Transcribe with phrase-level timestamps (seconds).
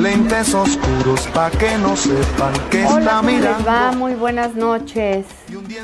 [0.02, 3.66] Lentes oscuros pa' que no sepan que Hola, está ¿cómo les mirando.
[3.66, 3.92] va?
[3.92, 5.28] Muy buenas noches.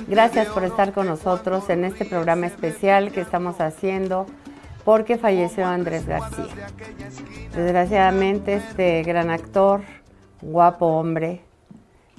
[0.08, 4.26] Gracias por estar con nosotros en este programa especial que estamos haciendo
[4.84, 6.46] porque falleció Andrés García.
[7.56, 9.82] Desgraciadamente este gran actor,
[10.42, 11.42] guapo hombre,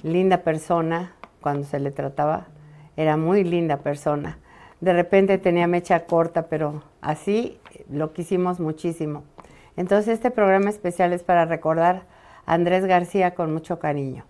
[0.01, 2.47] linda persona, cuando se le trataba,
[2.95, 4.37] era muy linda persona.
[4.79, 7.59] De repente tenía mecha corta, pero así
[7.89, 9.23] lo quisimos muchísimo.
[9.79, 12.03] Entonces este programa especial es para recordar
[12.45, 14.25] a Andrés García con mucho cariño.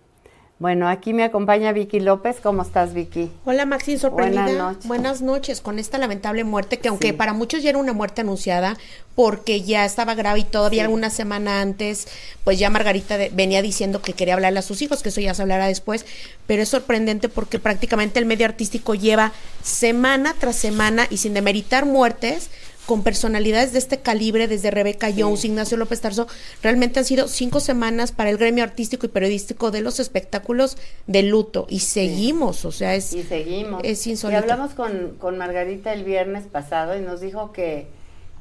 [0.59, 2.37] Bueno, aquí me acompaña Vicky López.
[2.43, 3.31] ¿Cómo estás, Vicky?
[3.45, 4.43] Hola Maxine, sorprendida.
[4.43, 4.87] Buenas noches.
[4.87, 7.13] Buenas noches con esta lamentable muerte que aunque Sí.
[7.13, 8.77] para muchos ya era una muerte anunciada
[9.15, 12.07] porque ya estaba grave y todavía una semana antes,
[12.43, 15.33] pues ya Margarita de- venía diciendo que quería hablarle a sus hijos, que eso ya
[15.33, 16.05] se hablará después,
[16.45, 19.31] pero es sorprendente porque prácticamente el medio artístico lleva
[19.63, 22.49] semana tras semana y sin demeritar muertes
[22.89, 26.25] con personalidades de este calibre, desde Rebeca Jones, Ignacio López Tarso,
[26.63, 31.21] realmente han sido cinco semanas para el gremio artístico y periodístico de los espectáculos de
[31.21, 33.81] luto y seguimos, o sea, es Y seguimos.
[33.83, 34.39] es Y insólito.
[34.41, 37.85] hablamos con, con Margarita el viernes pasado y nos dijo que,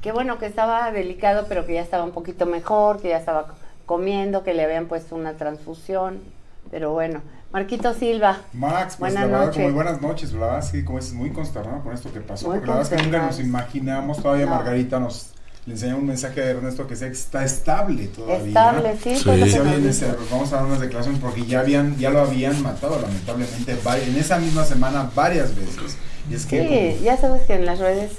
[0.01, 3.49] que bueno, que estaba delicado, pero que ya estaba un poquito mejor, que ya estaba
[3.49, 3.53] co-
[3.85, 6.21] comiendo, que le habían puesto una transfusión.
[6.71, 8.37] Pero bueno, Marquito Silva.
[8.53, 9.63] Max, pues Buenas la verdad, noches.
[9.63, 12.57] muy buenas noches, la verdad, sí, como es muy consternado con esto que pasó, Muy
[12.57, 14.51] porque la verdad es que nunca nos imaginamos, todavía No.
[14.55, 15.31] Margarita nos
[15.65, 18.47] le enseñó un mensaje de Ernesto que está estable todavía.
[18.47, 19.15] Estable, sí.
[19.15, 19.23] Sí.
[19.23, 19.89] fue lo que Decía, nos "Oye, dijo.
[19.89, 23.75] ese- vamos a dar unas declaraciones porque ya habían, ya lo habían matado lamentablemente
[24.07, 25.97] en esa misma semana varias veces.
[26.29, 28.11] Y es que pues, Sí, ya sabes que en las redes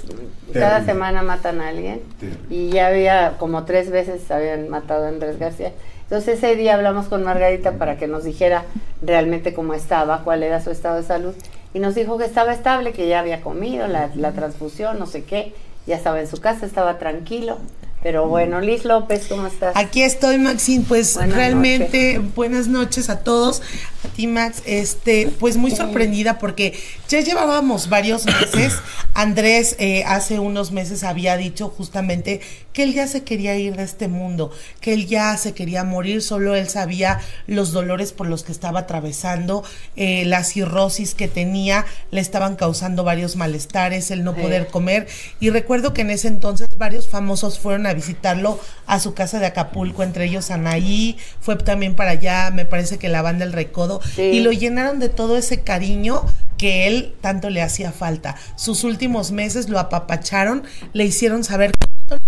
[0.53, 0.85] cada Terrible.
[0.93, 2.45] semana matan a alguien Terrible.
[2.49, 5.71] y ya había como tres veces habían matado a Andrés García.
[6.11, 8.65] Entonces ese día hablamos con Margarita para que nos dijera
[9.01, 11.33] realmente cómo estaba, cuál era su estado de salud
[11.73, 15.23] y nos dijo que estaba estable, que ya había comido la, la transfusión, no sé
[15.23, 15.53] qué,
[15.87, 17.59] ya estaba en su casa, estaba tranquilo.
[18.03, 19.75] Pero bueno, Liz López, ¿cómo estás?
[19.75, 20.83] Aquí estoy, Maxine.
[20.87, 23.61] Pues Buenas realmente buenas noches a todos.
[24.03, 24.63] A ti, Max.
[24.65, 26.73] Este, pues muy sorprendida porque
[27.07, 28.73] ya llevábamos varios meses.
[29.13, 32.41] Andrés eh, hace unos meses había dicho justamente
[32.73, 36.23] que él ya se quería ir de este mundo, que él ya se quería morir.
[36.23, 39.63] Solo él sabía los dolores por los que estaba atravesando,
[39.95, 44.41] eh, la cirrosis que tenía, le estaban causando varios malestares, el no Sí.
[44.41, 45.07] poder comer.
[45.39, 49.45] Y recuerdo que en ese entonces varios famosos fueron a visitarlo a su casa de
[49.47, 54.01] Acapulco, entre ellos Anaí, fue también para allá, me parece que la banda El Recodo,
[54.15, 54.21] Sí.
[54.21, 56.25] y lo llenaron de todo ese cariño
[56.57, 58.35] que él tanto le hacía falta.
[58.55, 60.63] Sus últimos meses lo apapacharon,
[60.93, 62.23] le hicieron saber cuánto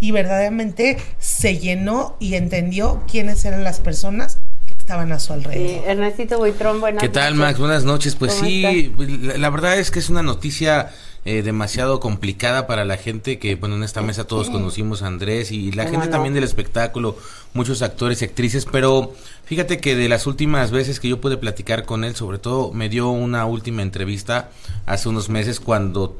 [0.00, 5.32] y verdaderamente se llenó y entendió quiénes eran las personas que estaban a su Sí,
[5.32, 5.84] alrededor.
[5.88, 7.34] Ernestito Buitrón, buenas ¿Qué tal.
[7.34, 7.58] Max?
[7.58, 8.14] Buenas noches.
[8.14, 10.90] Pues ¿Cómo sí, la, la verdad es que es una noticia
[11.24, 15.52] eh, demasiado complicada para la gente que, bueno, en esta mesa todos conocimos a Andrés
[15.52, 16.12] y la ¿Cómo gente no?
[16.12, 17.16] también del espectáculo,
[17.54, 19.14] muchos actores y actrices, pero
[19.44, 22.88] fíjate que de las últimas veces que yo pude platicar con él, sobre todo me
[22.88, 24.50] dio una última entrevista
[24.86, 26.16] hace unos meses cuando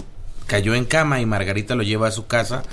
[0.47, 2.65] cayó en cama y Margarita lo lleva a su casa.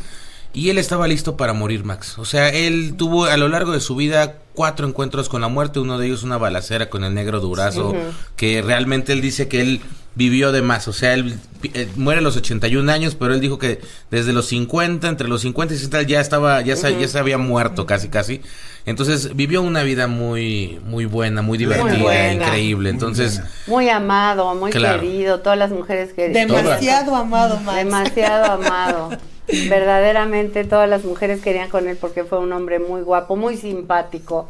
[0.55, 2.17] Y él estaba listo para morir, Max.
[2.17, 5.79] O sea, él tuvo a lo largo de su vida cuatro encuentros con la muerte,
[5.79, 7.93] uno de ellos una balacera con el negro durazo,
[8.37, 9.81] que realmente él dice que él
[10.15, 10.87] vivió de más.
[10.87, 11.37] O sea, él
[11.73, 15.41] eh, muere a los 81 años, pero él dijo que desde los 50, entre los
[15.41, 18.41] 50 y 60 ya estaba, ya, se, ya se había muerto casi, casi.
[18.85, 22.45] Entonces vivió una vida muy, muy buena, muy divertida, buena.
[22.45, 22.91] increíble.
[22.91, 25.01] Entonces, Muy amado, muy Claro.
[25.01, 26.29] querido, todas las mujeres que...
[26.29, 27.77] Demasiado amado, Max.
[27.83, 29.09] Demasiado amado.
[29.47, 34.49] Verdaderamente todas las mujeres querían con él porque fue un hombre muy guapo, muy simpático,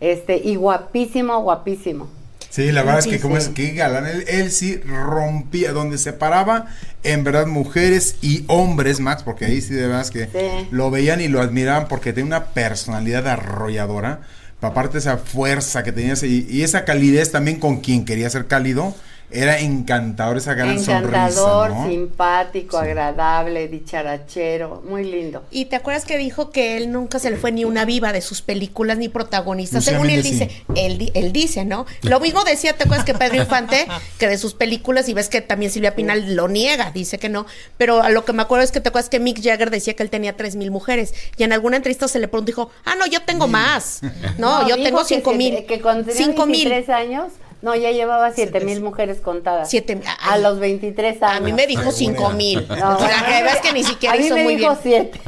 [0.00, 2.08] este, y guapísimo, guapísimo.
[2.50, 3.42] Sí, la verdad es que como Sí.
[3.42, 6.66] es que galán, él, él sí rompía, donde se paraba,
[7.02, 10.68] en verdad mujeres y hombres, Max, porque ahí sí de verdad es que Sí.
[10.70, 14.20] lo veían y lo admiraban porque tenía una personalidad arrolladora,
[14.60, 18.46] aparte esa fuerza que tenía ese- y, y esa calidez también con quien quería ser
[18.46, 18.94] cálido,
[19.30, 21.88] era encantador esa gran Encantador, sonrisa, ¿no?
[21.90, 22.84] simpático, Sí.
[22.84, 25.42] agradable, dicharachero, muy lindo.
[25.50, 28.20] Y te acuerdas que dijo que él nunca se le fue ni una viva de
[28.20, 29.84] sus películas ni protagonistas.
[29.84, 31.86] Lucía Según él dice, él, di- él dice, ¿no?
[32.02, 33.86] Lo mismo decía, te acuerdas que Pedro Infante,
[34.18, 37.46] que de sus películas, y ves que también Silvia Pinal lo niega, dice que no.
[37.76, 40.02] Pero a lo que me acuerdo es que te acuerdas que Mick Jagger decía que
[40.02, 41.14] él tenía tres mil mujeres.
[41.36, 44.00] Y en alguna entrevista se le preguntó, dijo, ah, no, yo tengo más.
[44.38, 45.64] No, yo tengo cinco mil.
[45.66, 46.68] Que tenía Cinco mil.
[46.68, 47.32] 23 años
[47.64, 49.70] No, ya llevaba siete mil mujeres contadas.
[49.70, 51.36] Siete, a, los 23 años.
[51.38, 52.68] A mí me dijo cinco mil.
[52.68, 55.10] No, o sea, que ves que ni siquiera a mí me muy dijo bien.
[55.12, 55.20] siete.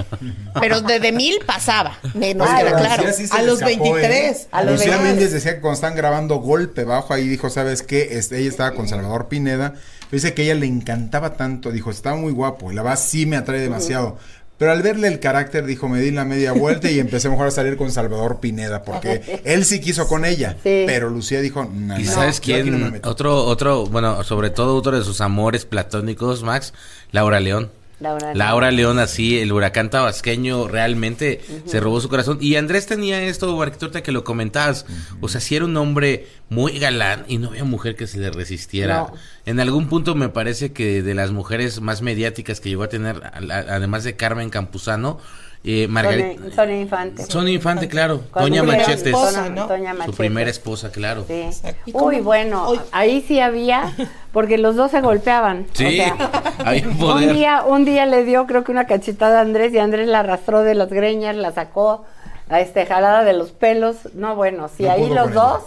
[0.61, 1.99] Pero desde mil pasaba.
[2.13, 3.05] Me- Nos queda pero claro.
[3.15, 4.13] Sí A los escapó, 23.
[4.43, 4.47] ¿eh?
[4.53, 5.03] A los Lucía 23.
[5.15, 8.19] Méndez decía que cuando están grabando Golpe Bajo, ahí dijo, ¿sabes qué?
[8.19, 9.73] Este, ella estaba con Salvador Pineda.
[10.13, 11.73] Dice que a ella le encantaba tanto.
[11.73, 12.71] Dijo, estaba muy guapo.
[12.71, 14.19] Y la verdad sí me atrae demasiado.
[14.59, 17.51] Pero al verle el carácter, dijo, me di la media vuelta y empecé mejor a
[17.51, 18.83] salir con Salvador Pineda.
[18.83, 20.53] Porque él sí quiso con ella.
[20.63, 20.85] Sí.
[20.87, 22.71] Pero Lucía dijo, no, ¿Y no, sabes quién?
[22.71, 23.11] no me meto".
[23.11, 26.73] otro, otro, bueno, sobre todo otro de sus amores platónicos, Max,
[27.13, 27.71] Laura León.
[27.99, 28.39] Laura León.
[28.39, 32.39] Laura León, así, el huracán tabasqueño realmente se robó su corazón.
[32.41, 34.85] Y Andrés tenía esto, Marquito, ahorita que lo comentabas.
[35.21, 38.31] O sea, si era un hombre muy galán y no había mujer que se le
[38.31, 38.97] resistiera.
[38.99, 39.15] No.
[39.47, 43.23] En algún punto me parece que de las mujeres más mediáticas que llegó a tener,
[43.25, 45.19] además de Carmen Campuzano,
[45.67, 46.35] eh, Margarita.
[46.43, 47.23] Sonia, Sonia Infante.
[47.25, 48.23] Sonia Infante, claro.
[48.31, 49.07] Cuando Doña Machetes.
[49.07, 49.67] esposa, Doña- ¿no?
[49.67, 51.25] Doña Su primera esposa, claro.
[51.27, 51.49] Sí.
[51.87, 52.07] ¿Y cómo?
[52.07, 53.93] Uy, bueno, ahí sí había,
[54.33, 55.67] porque los dos se golpeaban.
[55.73, 56.17] Sí, o sea,
[56.65, 57.29] había un poder.
[57.31, 60.21] Un día, un día le dio, creo que una cachetada a Andrés y Andrés la
[60.21, 62.05] arrastró de las greñas, la sacó,
[62.49, 63.97] a este, jalada de los pelos.
[64.15, 65.63] No, bueno, si No ahí los dos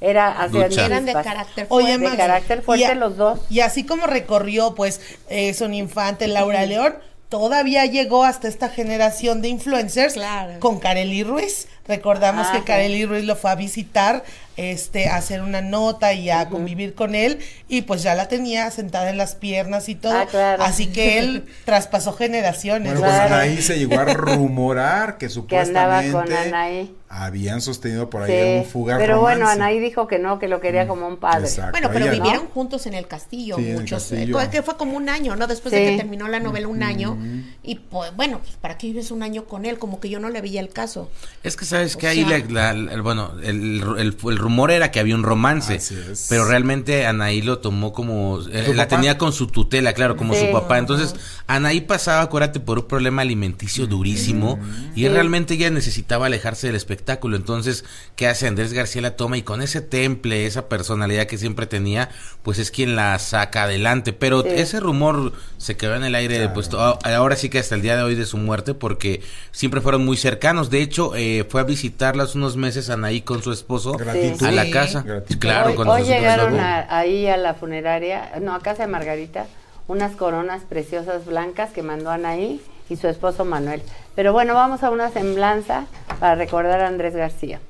[0.00, 0.48] era.
[0.54, 2.10] Eran de carácter Oye, fuerte.
[2.10, 3.40] de carácter fuerte y a- los dos.
[3.50, 6.94] Y así como recorrió, pues, eh, Son Infante, Laura León,
[7.30, 10.60] todavía llegó hasta esta generación de influencers Claro.
[10.60, 11.68] con Kareli Ruiz.
[11.88, 12.64] Recordamos Ah, que.
[12.64, 14.22] Kareli Ruiz lo fue a visitar,
[14.56, 17.38] este, hacer una nota y a convivir con él,
[17.68, 20.16] y pues ya la tenía sentada en las piernas y todo.
[20.16, 20.62] Ah, claro.
[20.62, 22.92] Así que él traspasó generaciones.
[22.98, 23.20] Bueno, pues.
[23.32, 26.10] Anaí se llegó a rumorar que Que andaba supuestamente
[26.50, 26.94] con Anaí.
[27.08, 29.48] habían sostenido por ahí Sí, un fugaz pero bueno.
[29.48, 31.46] Anaí dijo que no, que lo quería como un padre.
[31.46, 34.02] Exacto, Bueno, pero ella- vivieron juntos en el castillo, Sí, en el muchos.
[34.02, 34.40] castillo.
[34.40, 35.46] eh, que fue como un año, ¿no?
[35.46, 35.80] Después Sí.
[35.80, 37.16] de que terminó la novela, un año.
[37.62, 39.78] Y pues, bueno, pues, ¿para qué vives un año con él?
[39.78, 41.10] Como que yo no le veía el caso.
[41.42, 44.98] Es que sabes que ahí la, la- el- bueno, el, el- el rumor era que
[45.00, 46.26] había un romance, Así es.
[46.28, 48.96] pero realmente Anaí lo tomó como, eh, ¿Su la papá?
[48.96, 50.46] tenía con su tutela, claro, como Sí.
[50.46, 50.78] su papá.
[50.78, 51.14] Entonces,
[51.46, 54.58] Anaí pasaba, acuérdate, por un problema alimenticio durísimo
[54.96, 57.36] y realmente ella necesitaba alejarse del espectáculo.
[57.36, 57.84] Entonces,
[58.16, 58.46] ¿qué hace?
[58.48, 62.08] Andrés García la toma y con ese temple, esa personalidad que siempre tenía,
[62.42, 64.12] pues es quien la saca adelante.
[64.12, 64.48] Pero Sí.
[64.54, 67.96] ese rumor se quedó en el aire, pues to- ahora sí que hasta el día
[67.96, 69.20] de hoy de su muerte, porque
[69.52, 70.70] siempre fueron muy cercanos.
[70.70, 73.92] De hecho, eh, fue a visitarla hace unos meses Anaí con su esposo
[74.38, 74.46] Gratitud.
[74.46, 75.02] a la casa.
[75.02, 75.40] Gratitud.
[75.40, 79.46] Claro, hoy hoy llegaron a- ahí a la funeraria, no, a casa de Margarita,
[79.88, 83.82] unas coronas preciosas blancas que mandó Anaí y su esposo Manuel.
[84.14, 85.84] Pero bueno, vamos a una semblanza
[86.18, 87.60] para recordar a Andrés García.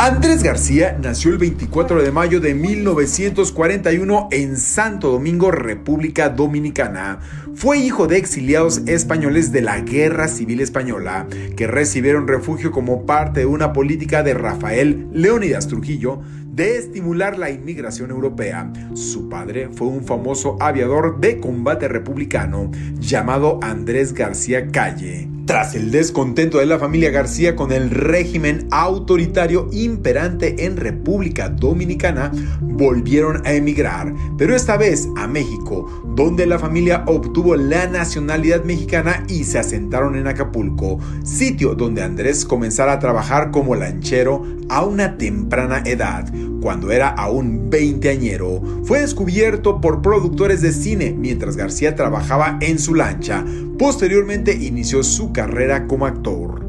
[0.00, 7.18] Andrés García nació el 24 de mayo de 1941 en Santo Domingo, República Dominicana.
[7.56, 13.40] Fue hijo de exiliados españoles de la Guerra Civil Española, que recibieron refugio como parte
[13.40, 18.72] de una política de Rafael Leónidas Trujillo de estimular la inmigración europea.
[18.94, 22.70] Su padre fue un famoso aviador de combate republicano
[23.00, 25.37] llamado Andrés García Calle.
[25.48, 32.30] Tras el descontento de la familia García con el régimen autoritario imperante en República Dominicana,
[32.60, 39.24] volvieron a emigrar, pero esta vez a México, donde la familia obtuvo la nacionalidad mexicana
[39.26, 45.16] y se asentaron en Acapulco, sitio donde Andrés comenzara a trabajar como lanchero a una
[45.16, 46.30] temprana edad,
[46.60, 48.60] cuando era aún veinteañero.
[48.84, 53.46] Fue descubierto por productores de cine mientras García trabajaba en su lancha.
[53.78, 56.66] Posteriormente inició su carrera como actor.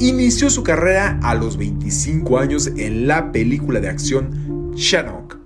[0.00, 5.38] Inició su carrera a los 25 años en la película de acción Shannock.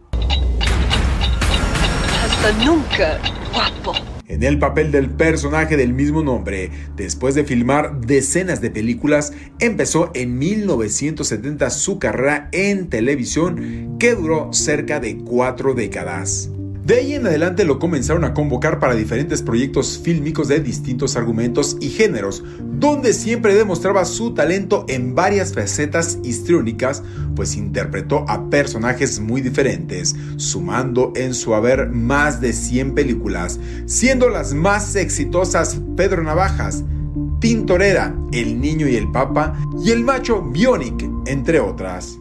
[2.24, 3.18] Hasta nunca,
[3.52, 3.92] guapo.
[4.26, 6.70] en el papel del personaje del mismo nombre.
[6.96, 14.54] Después de filmar decenas de películas, empezó en 1970 su carrera en televisión que duró
[14.54, 16.48] cerca de cuatro décadas.
[16.88, 21.76] De ahí en adelante lo comenzaron a convocar para diferentes proyectos fílmicos de distintos argumentos
[21.82, 27.02] y géneros, donde siempre demostraba su talento en varias facetas histriónicas,
[27.36, 34.30] pues interpretó a personajes muy diferentes, sumando en su haber más de 100 películas, siendo
[34.30, 36.84] las más exitosas Pedro Navajas,
[37.38, 42.18] Tintorera, El Niño y el Papa y El Macho Bionic, entre otras.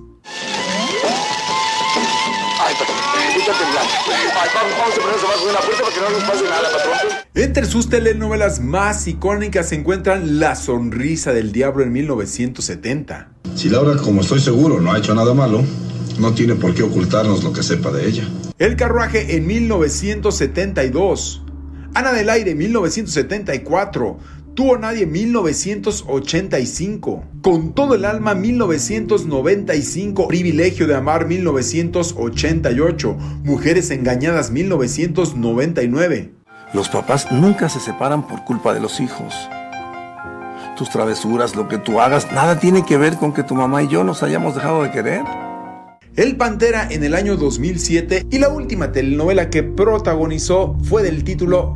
[7.34, 13.30] Entre sus telenovelas más icónicas se encuentran La Sonrisa del Diablo en 1970.
[13.56, 15.64] Si Laura, como estoy seguro, no ha hecho nada malo,
[16.20, 18.28] no tiene por qué ocultarnos lo que sepa de ella.
[18.58, 21.44] El carruaje en 1972.
[21.94, 24.20] Ana del Aire en 1974.
[24.58, 27.24] Tú o Nadie 1985.
[27.44, 30.28] Con todo el alma 1995.
[30.28, 33.16] Privilegio de amar 1988.
[33.44, 36.32] Mujeres engañadas 1999.
[36.74, 39.36] Los papás nunca se separan por culpa de los hijos.
[40.76, 43.90] Tus travesuras, lo que tú hagas, nada tiene que ver con que tu mamá y
[43.90, 45.22] yo nos hayamos dejado de querer.
[46.16, 51.76] El Pantera en el año 2007 y la última telenovela que protagonizó fue del título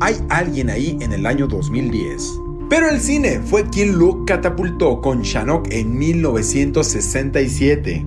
[0.00, 2.40] hay alguien ahí en el año 2010.
[2.70, 8.06] Pero el cine fue quien lo catapultó con Shanok en 1967.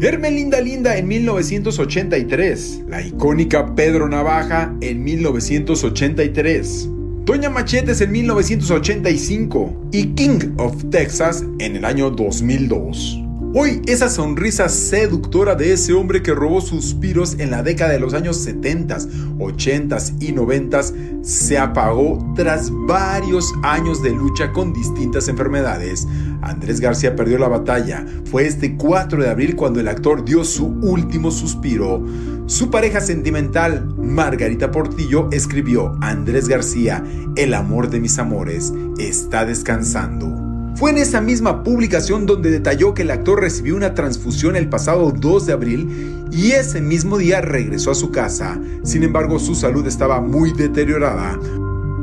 [0.00, 2.86] Hermelinda Linda en 1983.
[2.88, 6.88] La icónica Pedro Navaja en 1983.
[7.24, 13.25] Doña Machetes en 1985 y King of Texas en el año 2002.
[13.58, 18.12] Hoy esa sonrisa seductora de ese hombre que robó suspiros en la década de los
[18.12, 18.98] años 70,
[19.38, 20.82] 80 y 90
[21.22, 26.06] se apagó tras varios años de lucha con distintas enfermedades.
[26.42, 28.04] Andrés García perdió la batalla.
[28.30, 32.04] Fue este 4 de abril cuando el actor dio su último suspiro.
[32.44, 37.02] Su pareja sentimental, Margarita Portillo, escribió, Andrés García,
[37.36, 40.45] el amor de mis amores, está descansando.
[40.76, 45.10] Fue en esa misma publicación donde detalló que el actor recibió una transfusión el pasado
[45.10, 48.60] 2 de abril y ese mismo día regresó a su casa.
[48.82, 51.40] Sin embargo, su salud estaba muy deteriorada.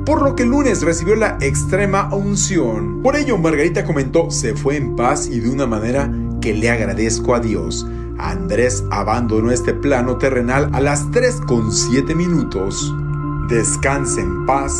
[0.08, 3.04] Por lo que el lunes recibió la extrema unción.
[3.04, 6.12] Por ello, Margarita comentó, se fue en paz y de una manera
[6.42, 7.86] que le agradezco a Dios.
[8.18, 12.92] Andrés abandonó este plano terrenal a las 3 con 7 minutos.
[13.50, 14.74] Descanse en paz,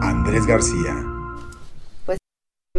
[0.00, 1.15] Andrés García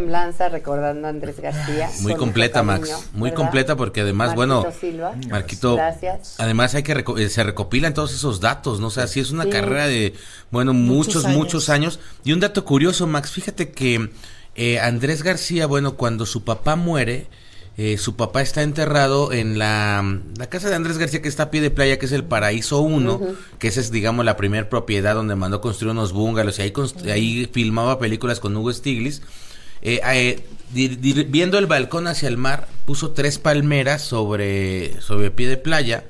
[0.08, 1.90] semblanza recordando a Andrés García.
[2.00, 3.10] Muy completa, Max.
[3.12, 5.14] Muy completa porque además, bueno, Silva.
[5.28, 6.36] Marquito, Gracias.
[6.38, 8.86] además hay que eh, se recopilan todos esos datos, ¿no?
[8.86, 10.14] O sea, sí es una carrera de,
[10.50, 12.00] bueno, muchos, muchos años.
[12.24, 14.10] Y un dato curioso, Max, fíjate que
[14.54, 17.26] eh, Andrés García, bueno, cuando su papá muere,
[17.76, 21.50] eh, su papá está enterrado en la, la, casa de Andrés García que está a
[21.50, 23.20] pie de playa, que es el Paraíso 1,
[23.58, 26.72] que esa es, digamos, la primera propiedad donde mandó construir unos bungalows y ahí,
[27.10, 29.20] ahí filmaba películas con Hugo Stiglitz.
[29.88, 30.44] Eh, eh,
[31.28, 36.04] viendo el balcón hacia el mar, puso tres palmeras sobre, sobre pie de playa.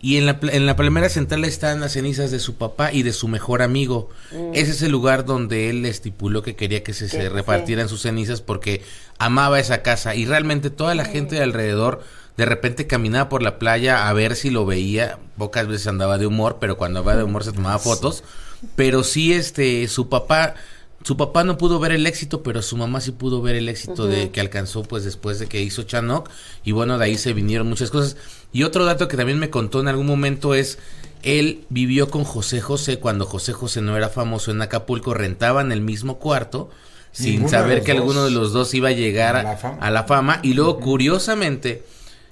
[0.00, 3.12] Y en la, en la palmera central están las cenizas de su papá y de
[3.12, 4.10] su mejor amigo.
[4.32, 4.50] Mm.
[4.54, 8.40] Ese es el lugar donde él estipuló que quería que se, se repartieran sus cenizas
[8.40, 8.82] porque
[9.18, 10.16] amaba esa casa.
[10.16, 12.02] Y realmente toda la gente de alrededor
[12.36, 15.20] de repente caminaba por la playa a ver si lo veía.
[15.38, 18.24] Pocas veces andaba de humor, pero cuando andaba de humor se tomaba fotos.
[18.74, 20.54] Pero sí, este, su papá
[21.02, 24.06] su papá no pudo ver el éxito, pero su mamá sí pudo ver el éxito
[24.06, 26.30] de que alcanzó pues después de que hizo Chanok.
[26.64, 28.16] Y bueno, de ahí se vinieron muchas cosas.
[28.52, 30.78] Y otro dato que también me contó en algún momento es
[31.22, 35.80] él vivió con José José cuando José José no era famoso en Acapulco, rentaban el
[35.80, 36.70] mismo cuarto
[37.12, 40.80] sin saber que alguno de los dos iba a llegar a la fama, y luego
[40.80, 41.84] curiosamente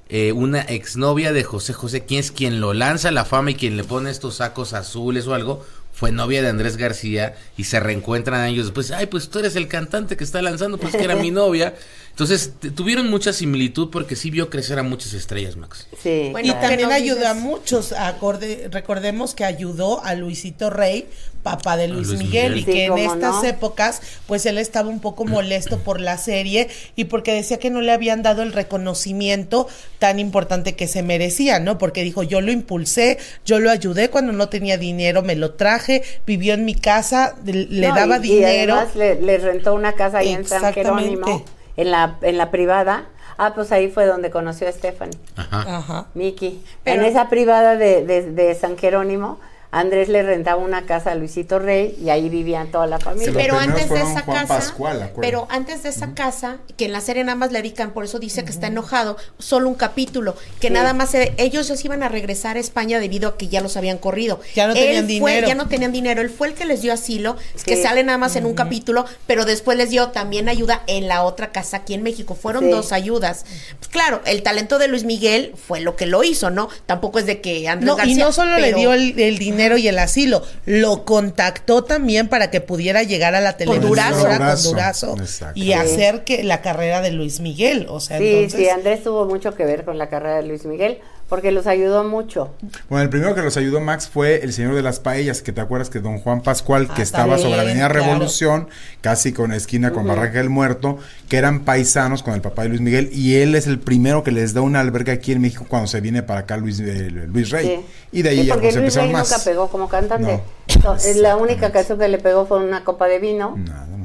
[0.09, 3.55] eh, una exnovia de José José, quien es quien lo lanza a la fama y
[3.55, 5.65] quien le pone estos sacos azules o algo,
[6.01, 9.69] fue novia de Andrés García y se reencuentran ellos después, ay, pues tú eres el
[9.69, 11.75] cantante que está lanzando, pues que era mi novia.
[12.21, 15.87] Entonces, tuvieron mucha similitud porque sí vio crecer a muchas estrellas, Max.
[16.03, 16.35] Sí.
[16.43, 21.09] y también ayudó a muchos, acorde, recordemos que ayudó a Luisito Rey,
[21.43, 25.79] papá de Luis, Miguel, y que en estas épocas, pues él estaba un poco molesto
[25.79, 29.67] por la serie y porque decía que no le habían dado el reconocimiento
[29.99, 31.79] tan importante que se merecía, ¿no?
[31.79, 36.03] Porque dijo, yo lo impulsé, yo lo ayudé cuando no tenía dinero, me lo traje,
[36.27, 38.75] vivió en mi casa, le daba dinero.
[38.75, 41.47] Y además le, rentó una casa ahí en San Jerónimo
[41.81, 43.05] en la, en la privada.
[43.39, 45.19] Ah, pues ahí fue donde conoció a Stephanie.
[45.37, 45.77] Ajá.
[45.77, 46.07] Ajá.
[46.15, 46.63] Miki.
[46.85, 49.39] en esa privada de, de, de San Jerónimo
[49.73, 53.33] Andrés le rentaba una casa a Luisito Rey y ahí vivían toda la familia.
[53.33, 54.75] pero antes de esa casa,
[55.21, 58.19] pero antes de esa casa, que en la serie nada más le dedican, por eso
[58.19, 62.09] dice que está enojado, solo un capítulo, que nada más ellos ya se iban a
[62.09, 64.41] regresar a España debido a que ya los habían corrido.
[64.57, 65.47] Ya no tenían dinero.
[65.47, 66.21] Ya no tenían dinero.
[66.21, 69.45] Él fue el que les dio asilo, que sale nada más en un capítulo, pero
[69.45, 72.35] después les dio también ayuda en la otra casa aquí en México.
[72.35, 73.45] Fueron dos ayudas.
[73.79, 76.69] Pues claro, el talento de Luis Miguel fue lo que lo hizo, ¿no?
[76.87, 79.60] Tampoco es de que Andrés no, García, y no solo le dio el, el dinero
[79.77, 85.17] y el asilo, lo contactó también para que pudiera llegar a la televisión con Durazo,
[85.55, 88.61] y hacer que la carrera de Luis Miguel, o sea, sí, entonces...
[88.61, 92.03] sí, Andrés tuvo mucho que ver con la carrera de Luis Miguel porque los ayudó
[92.03, 92.53] mucho.
[92.89, 95.61] Bueno, el primero que los ayudó Max fue el señor de las paellas, que te
[95.61, 98.69] acuerdas que don Juan Pascual, que ah, estaba sobre la Avenida Revolución,
[99.01, 102.81] casi con esquina con Barranca del Muerto, que eran paisanos con el papá de Luis
[102.81, 105.87] Miguel, y él es el primero que les da una alberga aquí en México cuando
[105.87, 107.87] se viene para acá Luis, eh, Luis Rey.
[108.11, 109.31] Y de ahí ya pues, empezaron más.
[109.31, 110.41] nunca pegó como cantante.
[110.67, 113.57] Exacto, es la única canción que le pegó fue una copa de vino.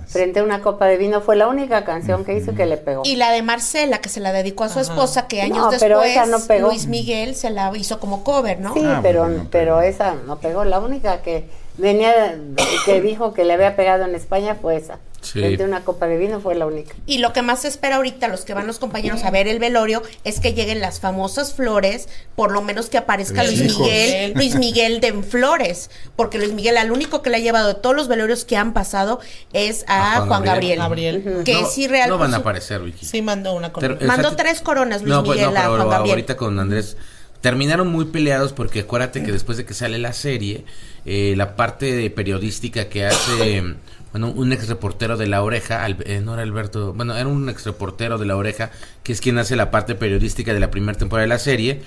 [0.07, 3.01] Frente a una copa de vino fue la única canción que hizo que le pegó.
[3.05, 5.81] Y la de Marcela, que se la dedicó a su esposa, que años No, después
[5.81, 6.67] pero esa no pegó.
[6.67, 8.73] Luis Miguel se la hizo como cover, ¿no?
[8.73, 10.63] Sí, pero, pero esa no pegó.
[10.63, 12.37] La única que venía,
[12.85, 14.99] que dijo que le había pegado en España fue esa.
[15.21, 15.41] Sí.
[15.59, 16.93] Una copa de vino fue la única.
[17.07, 19.57] Y lo que más se espera ahorita, los que van los compañeros a ver el
[19.57, 23.79] velorio, es que lleguen las famosas flores, por lo menos que aparezca Luis hijos.
[23.79, 27.73] Miguel, Luis Miguel de Flores, porque Luis Miguel al único que le ha llevado de
[27.73, 29.19] todos los velorios que han pasado
[29.51, 31.41] es a, Juan, Gabriel, Gabriel.
[31.43, 32.09] que no, es irreal.
[32.09, 33.07] No van a aparecer, Vicky.
[33.07, 34.13] Sí, mandó una Pero, corona.
[34.13, 36.11] Mandó tres coronas Luis No, pues Miguel no, a Juan Gabriel.
[36.11, 36.97] ahorita con Andrés
[37.45, 40.65] terminaron muy peleados porque acuérdate que después de que sale la serie,
[41.05, 43.75] eh, la parte de periodística que hace,
[44.11, 47.47] bueno, un ex reportero de La Oreja, Al- eh, no era Alberto, bueno, era un
[47.47, 48.71] ex reportero de La Oreja,
[49.03, 51.83] que es quien hace la parte periodística de la primera temporada de la serie,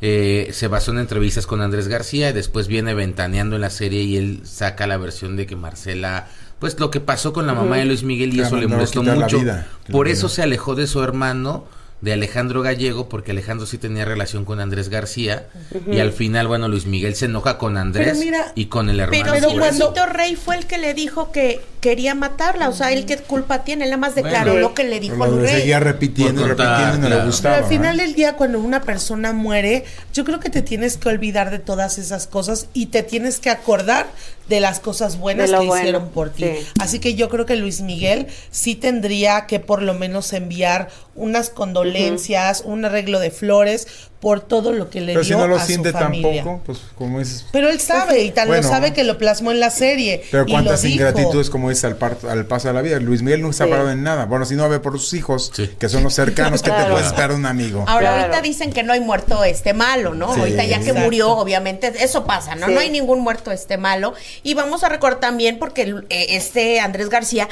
[0.00, 4.02] eh, se basó en entrevistas con Andrés García y después viene ventaneando en la serie
[4.02, 6.28] y él saca la versión de que Marcela,
[6.60, 9.02] pues lo que pasó con la mamá de Luis Miguel y Le eso le molestó
[9.02, 9.40] mucho.
[9.40, 11.64] vida, Por eso se alejó de su hermano
[12.00, 15.48] de Alejandro Gallego porque Alejandro sí tenía relación con Andrés García
[15.90, 19.00] y al final bueno Luis Miguel se enoja con Andrés Pero mira, y con el
[19.00, 19.30] hermano.
[19.32, 19.56] Pero.
[19.56, 23.64] Luisito Rey fue el que le dijo que quería matarla, o sea, él qué culpa
[23.64, 24.68] tiene, él nada más declaró Bueno.
[24.68, 25.60] lo que le dijo al rey.
[25.60, 27.22] seguía repitiendo contar, repitiendo no claro.
[27.22, 27.54] le gustaba.
[27.56, 28.02] Pero al final ¿eh?
[28.04, 31.98] del día, cuando una persona muere, yo creo que te tienes que olvidar de todas
[31.98, 34.06] esas cosas y te tienes que acordar
[34.48, 36.44] de las cosas buenas que bueno, hicieron por ti.
[36.44, 36.66] sí.
[36.80, 41.50] Así que yo creo que Luis Miguel sí tendría que por lo menos enviar unas
[41.50, 43.86] condolencias, un arreglo de flores
[44.20, 46.42] por todo lo que le Pero si no lo a siente su familia.
[46.44, 47.46] tampoco, pues como dices.
[47.52, 48.62] Pero él sabe y tan Bueno.
[48.62, 50.22] lo sabe que lo plasmó en la serie.
[50.30, 50.94] Pero y lo cuántas dijo.
[50.94, 53.00] ingratitudes como es al, par- al paso de la vida.
[53.00, 53.70] Luis Miguel no se ha Sí.
[53.72, 54.26] parado en nada.
[54.26, 55.70] Bueno, si no ve por sus hijos, Sí.
[55.78, 57.84] que son los cercanos, que te puedes esperar un amigo?
[57.88, 58.20] Ahora Claro.
[58.24, 60.34] ahorita dicen que no hay muerto este malo, ¿no?
[60.34, 61.00] Sí, ahorita ya que exacto.
[61.00, 62.66] murió, obviamente, eso pasa, ¿no?
[62.66, 62.74] Sí.
[62.74, 64.12] No hay ningún muerto este malo.
[64.42, 67.48] Y vamos a recordar también porque eh, este Andrés García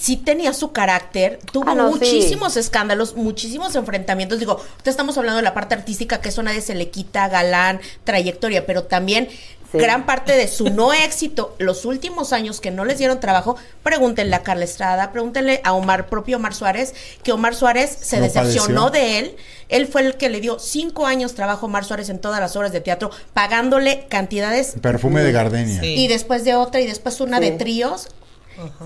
[0.00, 1.98] sí tenía su carácter, tuvo Ah, no, sí.
[1.98, 4.38] muchísimos escándalos, muchísimos enfrentamientos.
[4.38, 7.80] Digo, ahorita estamos hablando de la parte artística, que eso nadie se le quita, galán,
[8.04, 9.28] trayectoria, pero también
[9.72, 9.78] Sí.
[9.78, 14.34] gran parte de su no éxito, los últimos años que no les dieron trabajo, pregúntenle
[14.34, 18.86] a Carla Estrada, pregúntenle a Omar, propio Omar Suárez, que Omar Suárez se No decepcionó
[18.86, 18.90] padeció.
[18.90, 19.36] de él.
[19.68, 22.56] Él fue el que le dio cinco años trabajo a Omar Suárez en todas las
[22.56, 25.80] obras de teatro, pagándole cantidades Perfume de gardenia.
[25.80, 25.94] Sí.
[25.94, 27.44] y después de otra y después una Sí.
[27.44, 28.08] de tríos.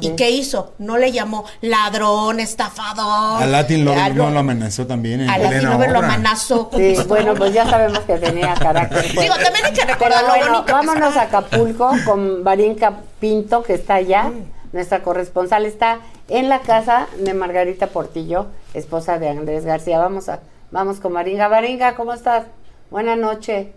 [0.01, 0.75] ¿Y qué hizo?
[0.79, 3.43] No le llamó ladrón, estafador.
[3.43, 6.71] A Latin Lover no lo amenazó también en A Latin Lover lo amenazó.
[6.75, 8.99] Sí, bueno, pues ya sabemos que tenía carácter.
[9.05, 9.21] fuerte.
[9.21, 13.63] Digo, también hay que Pero recordar lo bueno, bonito vámonos a Acapulco con Barinka Pinto,
[13.63, 14.31] que está allá.
[14.73, 19.99] Nuestra corresponsal está en la casa de Margarita Portillo, esposa de Andrés García.
[19.99, 21.49] Vamos a, vamos con Maringa.
[21.49, 22.45] Maringa, ¿cómo estás?
[22.91, 23.69] Buenas noches.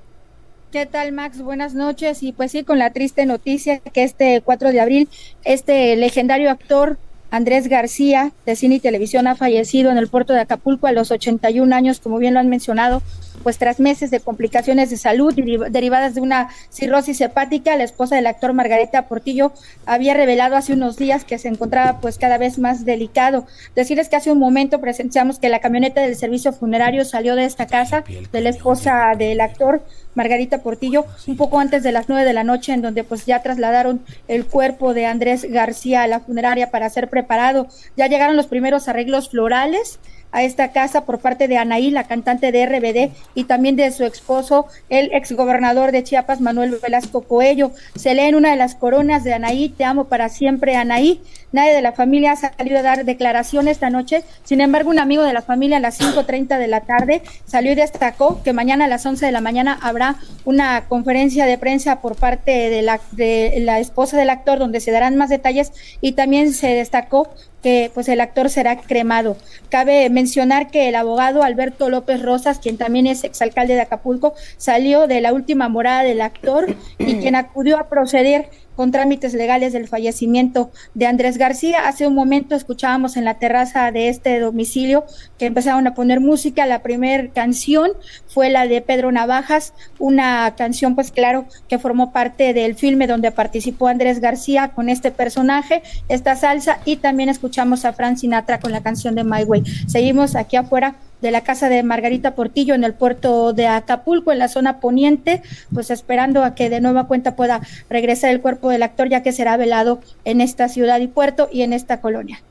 [0.72, 1.42] ¿Qué tal, Max?
[1.42, 2.24] Buenas noches.
[2.24, 5.10] Y pues sí, con la triste noticia que este 4 de abril,
[5.46, 6.98] este legendario actor
[7.30, 11.12] Andrés García, de cine y televisión, ha fallecido en el puerto de Acapulco a los
[11.12, 13.02] 81 años, como bien lo han mencionado,
[13.44, 18.16] pues tras meses de complicaciones de salud deriv- derivadas de una cirrosis hepática, la esposa
[18.16, 19.52] del actor Margarita Portillo
[19.86, 23.46] había revelado hace unos días que se encontraba pues cada vez más delicado.
[23.76, 27.68] Decirles que hace un momento presenciamos que la camioneta del servicio funerario salió de esta
[27.68, 29.82] casa de la esposa del actor
[30.18, 33.42] Margarita Portillo un poco antes de las nueve de la noche en donde pues ya
[33.42, 37.68] trasladaron el cuerpo de Andrés García a la funeraria para ser preparado.
[37.96, 40.00] Ya llegaron los primeros arreglos florales
[40.32, 44.04] a esta casa por parte de Anaí, la cantante de RBD, y también de su
[44.04, 47.72] esposo, el exgobernador de Chiapas, Manuel Velasco Coello.
[47.96, 51.22] Se lee en una de las coronas de Anaí, te amo para siempre, Anaí.
[51.58, 54.24] Nadie de la familia ha salido a dar declaración esta noche.
[54.44, 57.76] Sin embargo, un amigo de la familia a las 5.30 de la tarde salió y
[57.76, 62.16] destacó que mañana a las 11 de la mañana habrá una conferencia de prensa por
[62.16, 67.28] parte de la, esposa del actor donde se darán más detalles y también se destacó
[67.64, 69.36] que pues el actor será cremado.
[69.70, 75.08] Cabe mencionar que el abogado Alberto López Rosas, quien también es exalcalde de Acapulco, salió
[75.08, 79.88] de la última morada del actor y quien acudió a proceder con trámites legales del
[79.88, 81.88] fallecimiento de Andrés García.
[81.88, 85.04] Hace un momento escuchábamos en la terraza de este domicilio
[85.40, 86.68] que empezaron a poner música.
[86.68, 87.92] La primera canción
[88.28, 93.32] fue la de Pedro Navajas, una canción pues claro que formó parte del filme donde
[93.32, 98.72] participó Andrés García con este personaje, esta salsa y también escuchamos a Frank Sinatra con
[98.72, 99.64] la canción de My Way.
[99.88, 104.40] Seguimos aquí afuera de la casa de Margarita Portillo en el puerto de Acapulco, en
[104.40, 105.42] la zona poniente,
[105.74, 109.32] pues esperando a que de nueva cuenta pueda regresar el cuerpo del actor, ya que
[109.32, 112.42] será velado en esta ciudad y puerto y en esta colonia.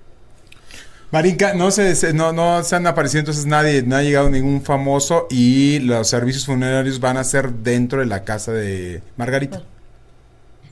[1.12, 5.28] Marinka, no se, no, no se han aparecido entonces nadie, no ha llegado ningún famoso
[5.30, 9.62] y los servicios funerarios van a ser dentro de la casa de Margarita.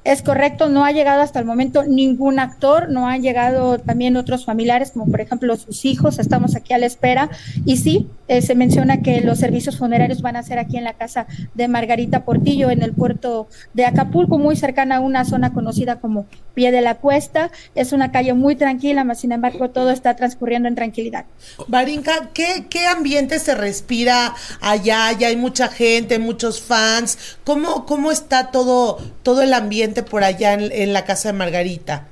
[0.04, 4.44] Es correcto, no ha llegado hasta el momento ningún actor, no han llegado también otros
[4.44, 7.30] familiares, como por ejemplo sus hijos, estamos aquí a la espera.
[7.64, 10.92] Y sí, eh, se menciona que los servicios funerarios van a ser aquí en la
[10.92, 16.00] casa de Margarita Portillo, en el puerto de Acapulco, muy cercana a una zona conocida
[16.00, 17.50] como Pie de la Cuesta.
[17.74, 21.24] Es una calle muy tranquila, más sin embargo todo está transcurriendo en tranquilidad.
[21.68, 25.12] Barinka, ¿qué, ¿qué ambiente se respira allá?
[25.12, 27.38] Ya hay mucha gente, muchos fans.
[27.44, 32.08] ¿Cómo, cómo está todo, todo el ambiente por allá en, la casa de Margarita?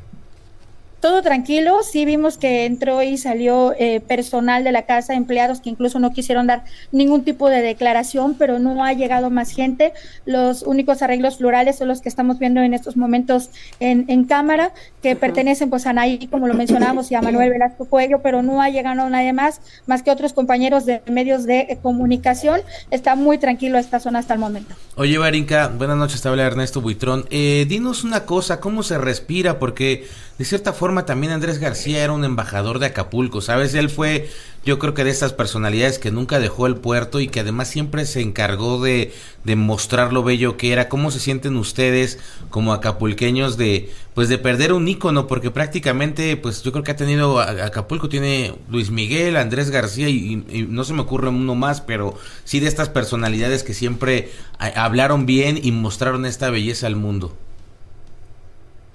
[1.03, 1.81] Todo tranquilo.
[1.83, 6.13] Sí vimos que entró y salió eh, personal de la casa, empleados que incluso no
[6.13, 9.93] quisieron dar ningún tipo de declaración, pero no ha llegado más gente.
[10.27, 14.73] Los únicos arreglos florales son los que estamos viendo en estos momentos en, en cámara,
[15.03, 18.63] que pertenecen pues a Anaí, como lo mencionamos, y a Manuel Velasco Cuello, pero no
[18.63, 22.61] ha llegado nadie más, más que otros compañeros de medios de eh, comunicación.
[22.93, 24.77] Está muy tranquilo esta zona hasta el momento.
[24.95, 27.27] Oye, Barinka, buenas noches, te habla Ernesto Buitrón.
[27.31, 29.59] Eh, dinos una cosa, ¿cómo se respira?
[29.59, 30.07] Porque
[30.39, 33.75] de cierta forma también Andrés García era un embajador de Acapulco, ¿sabes?
[33.75, 34.29] Él fue,
[34.65, 38.07] yo creo que de estas personalidades que nunca dejó el puerto y que además siempre
[38.07, 39.13] se encargó de,
[39.45, 40.89] de mostrar lo bello que era.
[40.89, 42.19] ¿Cómo se sienten ustedes
[42.51, 45.27] como acapulqueños de, pues de perder un ícono?
[45.27, 50.67] Porque prácticamente, pues yo creo que ha tenido, Acapulco tiene Luis Miguel, Andrés García y
[50.69, 55.59] no se me ocurre uno más, pero sí de estas personalidades que siempre hablaron bien
[55.63, 57.37] y mostraron esta belleza al mundo.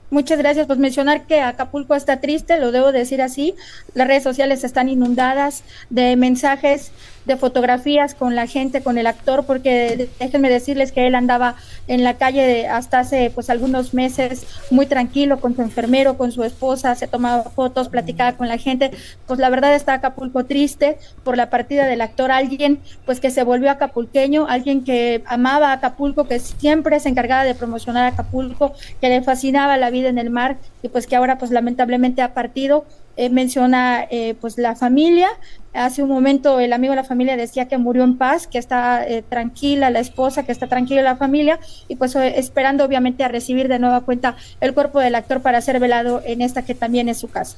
[0.09, 0.67] Muchas gracias.
[0.67, 3.55] Pues mencionar que Acapulco está triste, lo debo decir así.
[3.93, 6.91] Las redes sociales están inundadas de mensajes
[7.27, 11.55] de fotografías con la gente, con el actor, porque déjenme decirles que él andaba
[11.87, 16.43] en la calle hasta hace pues algunos meses muy tranquilo con su enfermero, con su
[16.43, 18.91] esposa, se tomaba fotos, platicaba con la gente,
[19.27, 23.43] pues la verdad está Acapulco triste por la partida del actor, alguien pues que se
[23.43, 29.21] volvió acapulqueño, alguien que amaba Acapulco, que siempre se encargaba de promocionar Acapulco, que le
[29.21, 32.85] fascinaba la vida en el mar y pues que ahora pues lamentablemente ha partido.
[33.17, 35.27] Eh, menciona eh, pues la familia.
[35.73, 39.07] Hace un momento el amigo de la familia decía que murió en paz, que está
[39.07, 43.69] eh, tranquila la esposa, que está tranquila la familia y pues esperando obviamente a recibir
[43.69, 47.17] de nueva cuenta el cuerpo del actor para ser velado en esta que también es
[47.17, 47.57] su casa.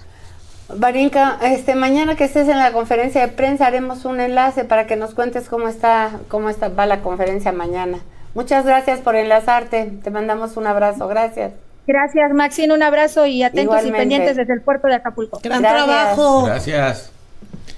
[0.74, 4.95] Barinka, este mañana que estés en la conferencia de prensa haremos un enlace para que
[4.95, 8.00] nos cuentes cómo está cómo está va la conferencia mañana.
[8.34, 9.91] Muchas gracias por enlazarte.
[10.04, 11.08] Te mandamos un abrazo.
[11.08, 11.68] Gracias.
[11.89, 12.71] Gracias, Maxine.
[12.71, 13.97] Un abrazo y atentos Igualmente.
[13.97, 15.39] y pendientes desde el puerto de Acapulco.
[15.41, 15.86] Gran Gracias.
[15.86, 16.43] trabajo.
[16.45, 17.12] Gracias.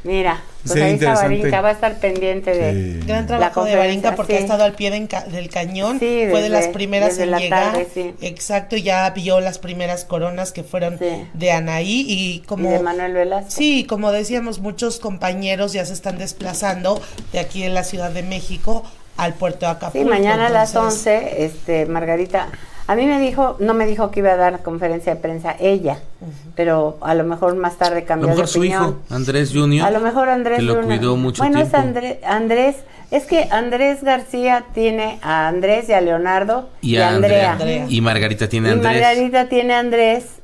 [0.03, 3.07] Mira, pues sí, ahí está Barinca, va a estar pendiente de sí.
[3.07, 4.39] Gran trabajo de Barinca porque sí.
[4.39, 7.37] ha estado al pie de ca del cañón, sí, desde, fue de las primeras en
[7.37, 10.99] llegar, tarde, exacto, ya vio las primeras coronas que fueron
[11.33, 13.51] de Anaí y como y de Manuel Velasco.
[13.51, 18.23] Sí, como decíamos, muchos compañeros ya se están desplazando de aquí en la Ciudad de
[18.23, 18.83] México
[19.17, 19.99] al puerto de Acapulco.
[19.99, 20.75] Sí, mañana entonces...
[20.75, 22.49] a las 11, este, Margarita
[22.91, 25.99] a mí me dijo, no me dijo que iba a dar conferencia de prensa ella,
[26.19, 26.51] uh -huh.
[26.57, 28.83] pero a lo mejor más tarde cambió a lo mejor de su opinión.
[28.83, 29.87] hijo, Andrés Junior.
[29.87, 31.77] A lo mejor Andrés que lo cuidó mucho bueno, tiempo.
[31.77, 32.75] es Andrés, Andrés,
[33.09, 37.53] es que Andrés García tiene a Andrés y a Leonardo y, y a Andrea.
[37.53, 37.85] Andrea.
[37.87, 38.93] Y Margarita tiene a y Andrés.
[38.93, 40.40] Margarita tiene a Andrés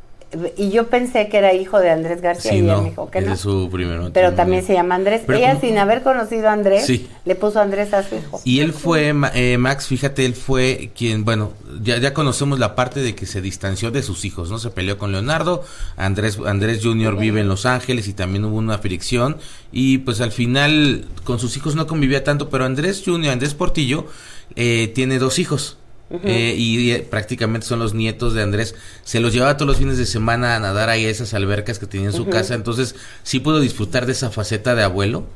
[0.57, 3.21] y yo pensé que era hijo de Andrés García Sí, y no, me dijo que
[3.21, 3.33] no.
[3.33, 5.21] es su primer Pero también se llama Andrés.
[5.25, 7.07] Pero ella sin haber conocido a Andrés, Sí.
[7.23, 8.41] le puso Andrés a su hijo.
[8.43, 12.99] Y él fue, eh, Max, fíjate, él fue quien, bueno, ya, ya conocemos la parte
[12.99, 14.59] de que se distanció de sus hijos, ¿no?
[14.59, 15.63] Se peleó con Leonardo,
[15.95, 17.15] Andrés, Andrés Jr.
[17.17, 19.37] vive en Los Ángeles y también hubo una fricción
[19.71, 24.07] y pues al final con sus hijos no convivía tanto, pero Andrés Jr., Andrés Portillo,
[24.55, 25.77] eh, tiene dos hijos.
[26.09, 28.75] Eh, y eh, prácticamente son los nietos de Andrés.
[29.03, 31.85] Se los llevaba todos los fines de semana a nadar ahí a esas albercas que
[31.85, 32.53] tenía en su casa.
[32.53, 35.27] Entonces, sí pudo disfrutar de esa faceta de abuelo.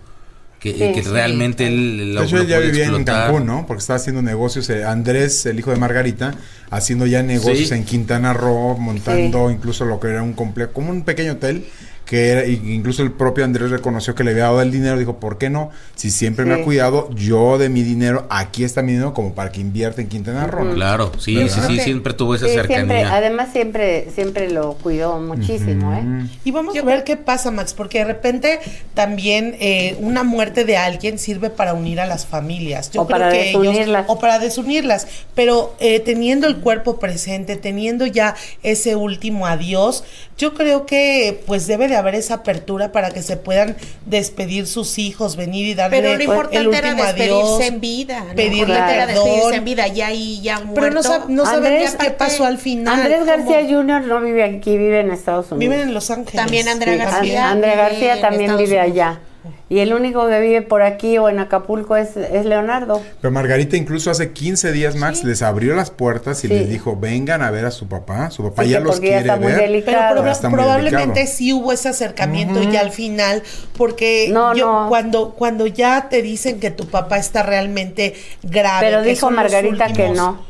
[0.62, 1.10] Que, Sí, que sí.
[1.10, 3.04] realmente él lo, De hecho, lo él ya vivía en.
[3.04, 3.66] Cancún, ¿no?
[3.68, 4.70] Porque estaba haciendo negocios.
[4.70, 6.36] eh, Andrés, el hijo de Margarita,
[6.70, 7.74] haciendo ya negocios Sí.
[7.74, 11.66] en Quintana Roo, montando incluso lo que era un complejo, como un pequeño hotel.
[12.12, 14.97] Que era, y incluso el propio Andrés reconoció que le había dado el dinero.
[15.00, 15.69] Dijo, ¿por qué no?
[15.95, 19.50] Si siempre me ha cuidado, yo de mi dinero, aquí está mi dinero como para
[19.54, 20.74] que invierta en Quintana Roo.
[20.74, 21.67] Claro, sí, ¿Verdad?
[21.69, 23.15] sí, sí, siempre tuvo esa Sí, siempre, cercanía.
[23.15, 26.28] además siempre, siempre lo cuidó muchísimo, ¿eh?
[26.43, 28.60] Y vamos a ver qué pasa, Max, porque de repente
[28.93, 32.91] también eh, una muerte de alguien sirve para unir a las familias.
[32.91, 34.06] Yo O creo para que ellos- desunirlas.
[34.10, 35.08] o para desunirlas.
[35.34, 40.04] Pero eh, teniendo el cuerpo presente, teniendo ya ese último adiós,
[40.38, 44.98] yo creo que pues debe de haber esa apertura para que se puedan despedir sus
[45.00, 47.62] hijos, venir y darle Pero lo el importante era último despedirse adiós.
[47.62, 48.20] en vida.
[48.28, 48.36] ¿no?
[48.36, 49.24] pedirle Importante era perdón.
[49.26, 50.74] despedirse en vida, ya ahí ya muerto.
[50.82, 52.94] Pero no, sab- no sabemos qué aparte, pasó al final.
[53.00, 54.02] Andrés cómo- García Jr.
[54.02, 55.60] no vive aquí, vive en Estados Unidos.
[55.60, 56.36] Viven en Los Ángeles.
[56.36, 57.44] También Andrea Sí, García.
[57.46, 58.94] And- Andrea vive García también Estados vive Unidos.
[58.98, 59.20] allá.
[59.69, 63.01] Y el único que vive por aquí o en Acapulco es, es Leonardo.
[63.21, 66.54] Pero Margarita incluso hace 15 días, Max, les abrió las puertas y Sí.
[66.54, 68.30] les dijo, vengan a ver a su papá.
[68.30, 69.58] Su papá Sí, ya que los ya quiere ver.
[69.58, 69.97] delicado.
[69.97, 71.27] Pero proba- Ya está muy probablemente delicado.
[71.38, 72.69] sí hubo ese acercamiento Ujú.
[72.69, 73.41] ya al final,
[73.77, 74.89] porque No, yo- no.
[74.89, 79.88] cuando cuando ya te dicen que tu papá está realmente grave, Pero que dijo Margarita
[79.88, 80.45] que no.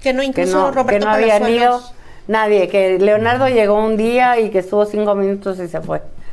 [0.00, 1.82] que no Que incluso no, Roberto que no habían ido
[2.28, 6.02] nadie, que Leonardo llegó un día y que estuvo cinco minutos y se fue.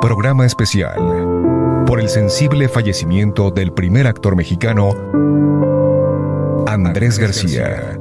[0.00, 0.96] Programa especial
[1.84, 4.90] por el sensible fallecimiento del primer actor mexicano,
[6.68, 7.98] Andrés García.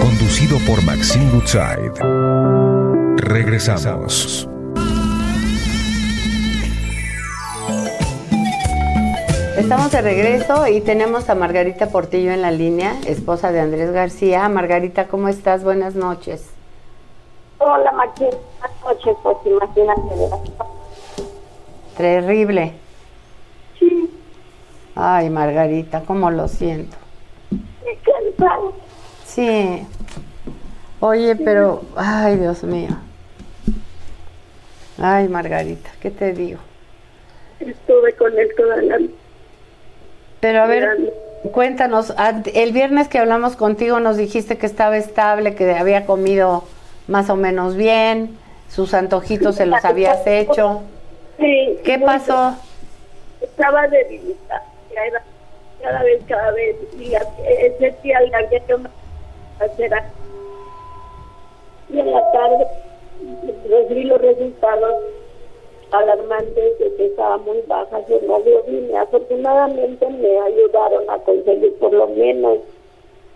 [0.00, 1.92] Conducido por Maxine Goodside.
[3.16, 4.48] Regresamos.
[9.58, 14.48] Estamos de regreso y tenemos a Margarita Portillo en la línea, esposa de Andrés García.
[14.48, 15.64] Margarita, ¿cómo estás?
[15.64, 16.59] Buenas noches.
[17.62, 18.30] Hola, Martín.
[18.58, 20.00] Buenas noches, pues imagínate.
[20.16, 20.38] ¿verdad?
[21.94, 22.72] Terrible.
[24.94, 26.96] Ay, Margarita, cómo lo siento.
[29.26, 29.86] Sí.
[31.00, 32.96] Oye, pero, ay, Dios mío.
[34.98, 36.60] Ay, Margarita, ¿qué te digo?
[37.60, 38.98] Estuve con él toda la
[40.40, 41.12] Pero a ver,
[41.52, 42.14] cuéntanos,
[42.54, 46.64] el viernes que hablamos contigo nos dijiste que estaba estable, que había comido
[47.10, 50.82] más o menos bien, sus antojitos se los habías hecho.
[51.38, 51.78] Sí.
[51.84, 52.54] ¿Qué pasó?
[53.40, 54.64] Estaba debilitada.
[54.94, 55.22] Ya era
[55.82, 56.76] cada vez, cada vez.
[56.98, 58.76] Y a- ese día le había yo
[59.58, 59.92] hacer
[61.88, 62.66] Y en la tarde
[63.68, 64.94] recibí los resultados
[65.90, 69.02] alarmantes de que estaba muy baja su hemoglobina.
[69.02, 72.58] Afortunadamente me ayudaron a conseguir por lo menos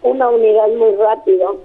[0.03, 1.57] una unidad muy rápido.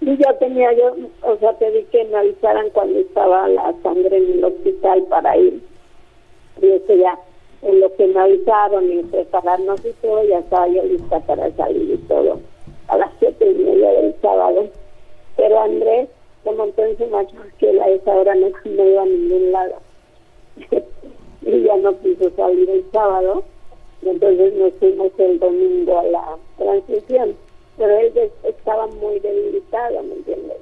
[0.00, 4.32] Y ya tenía yo, o sea, pedí que me avisaran cuando estaba la sangre en
[4.32, 5.62] el hospital para ir.
[6.60, 7.18] Y eso ya,
[7.62, 11.90] en lo que me avisaron y prepararnos y todo, ya estaba yo lista para salir
[11.90, 12.40] y todo.
[12.88, 14.68] A las siete y media del sábado.
[15.36, 16.08] Pero Andrés
[16.44, 19.74] se montó en su macho que a esa hora no, no iba a ningún lado.
[21.42, 23.44] y ya no quiso salir el sábado.
[24.02, 27.34] Y entonces nos fuimos el domingo a la transmisión.
[27.76, 30.58] Pero él estaba muy debilitado, ¿me entiendes?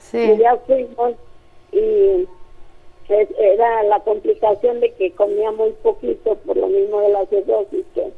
[0.00, 0.18] Sí.
[0.18, 1.14] Y ya fuimos
[1.72, 2.26] y
[3.08, 8.10] era la complicación de que comía muy poquito por lo mismo de la cirrosis que,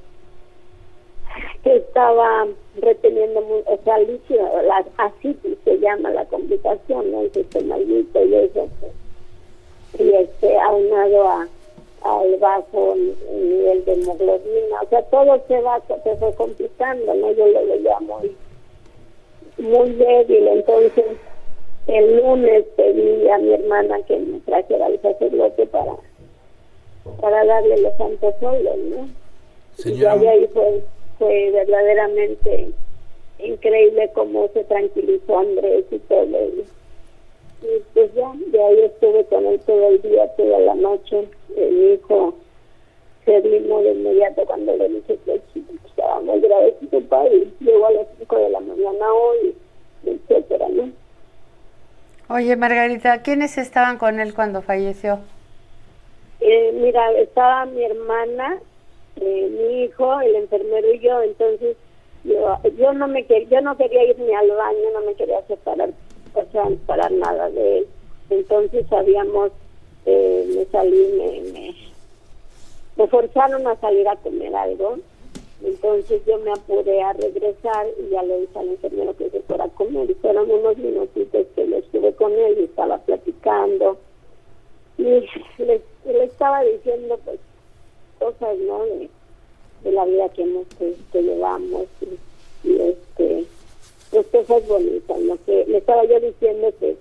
[1.65, 7.23] que estaba reteniendo muy, o sea líquido, la asitis se llama la complicación, ¿no?
[7.23, 8.93] el sistema y eso pues.
[9.99, 11.49] y este aunado a
[12.07, 17.33] al bajo nivel de hemoglobina, o sea todo se va se fue complicando, ¿no?
[17.33, 18.37] Yo lo veía muy
[19.59, 21.05] muy débil, entonces
[21.87, 25.97] el lunes pedí a mi hermana que me trajera al sacerdote para
[27.21, 29.09] para darle los santos óleos, ¿no?
[29.85, 30.83] Y ya de ahí fue,
[31.19, 32.71] fue verdaderamente
[33.39, 36.27] increíble cómo se tranquilizó Andrés y todo.
[36.27, 36.65] Y,
[37.67, 41.29] y pues ya, de ahí estuve con él todo el día, toda la noche.
[41.57, 42.35] Mi hijo
[43.25, 45.41] se vino de inmediato cuando le dije que
[45.87, 49.55] estaba muy grave su papá y llegó a las 5 de la mañana hoy,
[50.05, 50.91] etcétera, ¿no?
[52.29, 55.21] Oye, Margarita, ¿quiénes estaban con él cuando falleció?
[56.41, 58.59] Eh, mira, estaba mi hermana,
[59.21, 61.77] eh, mi hijo, el enfermero y yo, entonces
[62.25, 65.41] yo, yo no me quería, yo no quería ir ni al baño, no me quería
[65.43, 65.91] separar,
[66.37, 67.87] o sea, parar nada de él.
[68.31, 69.53] Entonces habíamos,
[70.05, 71.77] eh, me salí, me, me,
[72.97, 74.99] me forzaron a salir a comer algo,
[75.63, 79.65] entonces yo me apuré a regresar y ya le dije al enfermero que se fuera
[79.65, 80.11] a comer.
[80.11, 83.97] Y fueron unos minutitos que le estuve con él y estaba platicando.
[84.99, 85.03] Y
[85.59, 85.83] le,
[86.25, 87.41] estaba diciendo pues
[88.19, 89.09] cosas no de,
[89.85, 91.85] de la vida que hemos que, llevamos
[92.65, 93.45] y, este
[94.23, 96.97] pues cosas bonitas no que le estaba yo diciendo que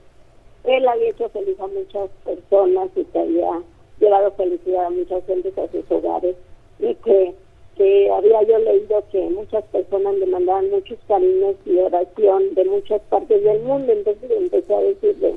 [0.66, 3.62] él había hecho feliz a muchas personas y que había
[4.00, 6.36] llevado felicidad a muchas gentes a sus hogares
[6.80, 7.34] y que
[7.76, 13.02] que había yo leído que muchas personas le mandaban muchos cariños y oración de muchas
[13.10, 13.92] partes del mundo.
[13.92, 15.36] Entonces empecé a decirle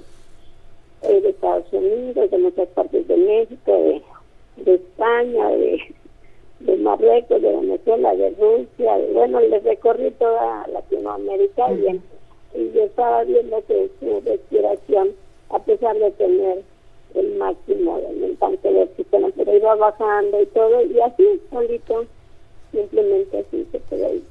[1.02, 4.02] eh, de Estados Unidos, de muchas partes de México, de,
[4.64, 5.80] de España, de,
[6.60, 12.00] de Marruecos, de Venezuela, de Rusia, de- bueno, les recorrí toda Latinoamérica y,
[12.54, 15.10] y yo estaba viendo que su respiración,
[15.50, 16.62] a pesar de tener
[17.14, 22.04] el máximo del tanque de oxígeno, pero iba bajando y todo, y así, solito,
[22.72, 24.22] simplemente así se quedó ahí.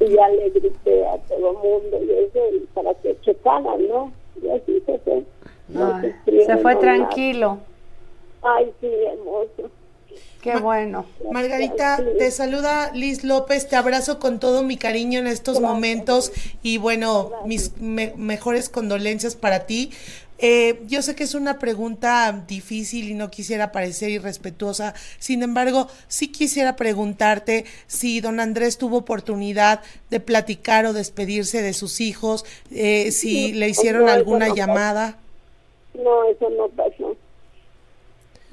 [0.00, 4.12] Y ya le grité a todo el mundo y eso, y para que checaran, ¿no?
[4.42, 5.22] Y así se fue.
[5.68, 7.58] No Ay, escribe, se fue tranquilo.
[8.42, 9.70] Ay, sí, hermoso.
[10.42, 11.06] Qué bueno.
[11.30, 16.76] Margarita, te saluda Liz López, te abrazo con todo mi cariño en estos momentos y
[16.76, 19.90] bueno, mis me- mejores condolencias para ti.
[20.38, 25.88] Eh, yo sé que es una pregunta difícil y no quisiera parecer irrespetuosa, sin embargo,
[26.08, 32.44] sí quisiera preguntarte si don Andrés tuvo oportunidad de platicar o despedirse de sus hijos,
[32.70, 35.18] eh, si Sí, le hicieron alguna llamada.
[35.94, 37.16] No, eso no pasó.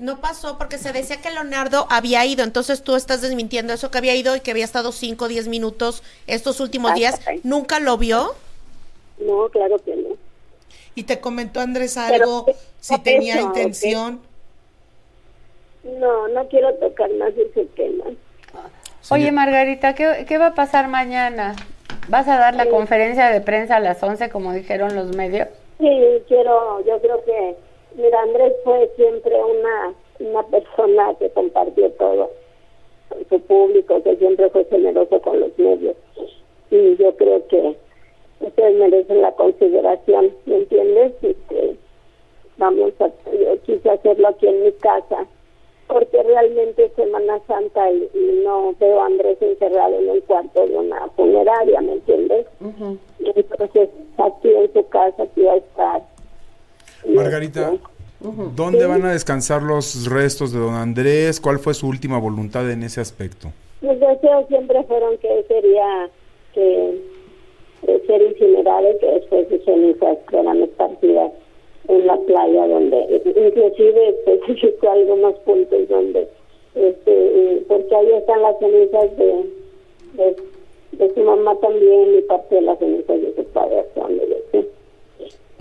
[0.01, 3.99] No pasó porque se decía que Leonardo había ido, entonces tú estás desmintiendo eso que
[3.99, 7.21] había ido y que había estado 5 o 10 minutos estos últimos Ah, días.
[7.43, 8.33] ¿Nunca lo vio?
[9.19, 10.17] No, claro que no.
[10.95, 14.21] ¿Y te comentó Andrés algo, ¿qué- si tenía eso, intención?
[15.83, 18.05] No, no quiero tocar más ese tema.
[19.11, 21.55] Oye, Margarita, ¿qué, qué va a pasar mañana?
[22.07, 25.47] ¿Vas a dar la conferencia de prensa a las 11, como dijeron los medios?
[25.77, 25.87] Sí,
[26.27, 27.55] quiero, yo creo que,
[27.95, 32.29] mira, Andrés fue siempre una, una persona que compartió todo
[33.09, 35.95] con su público, que siempre fue generoso con los medios.
[36.69, 37.75] Y yo creo que
[38.39, 41.13] ustedes merecen la consideración, ¿me entiendes?
[41.21, 41.75] Y que
[42.57, 45.25] vamos a, yo quise hacerlo aquí en mi casa,
[45.87, 50.65] porque realmente es Semana Santa y, y no veo a Andrés encerrado en el cuarto
[50.65, 52.45] de una funeraria, ¿me entiendes?
[53.19, 56.01] Entonces, aquí en su casa, aquí va a estar.
[57.03, 57.73] Y, Margarita,
[58.55, 61.39] ¿dónde van a descansar los restos de don Andrés?
[61.39, 63.49] ¿Cuál fue su última voluntad en ese aspecto?
[63.81, 66.09] Mis deseos siempre fueron que él quería
[66.53, 66.99] que
[67.87, 71.31] de ser incinerado y que después sus cenizas fueran esparcidas
[71.87, 76.27] en la playa donde inclusive especificó algunos puntos donde
[76.75, 79.45] este porque ahí están las cenizas de,
[80.13, 80.35] de,
[80.91, 84.35] de su mamá también y parte de las cenizas de su padre hasta donde yo
[84.51, 84.67] sé.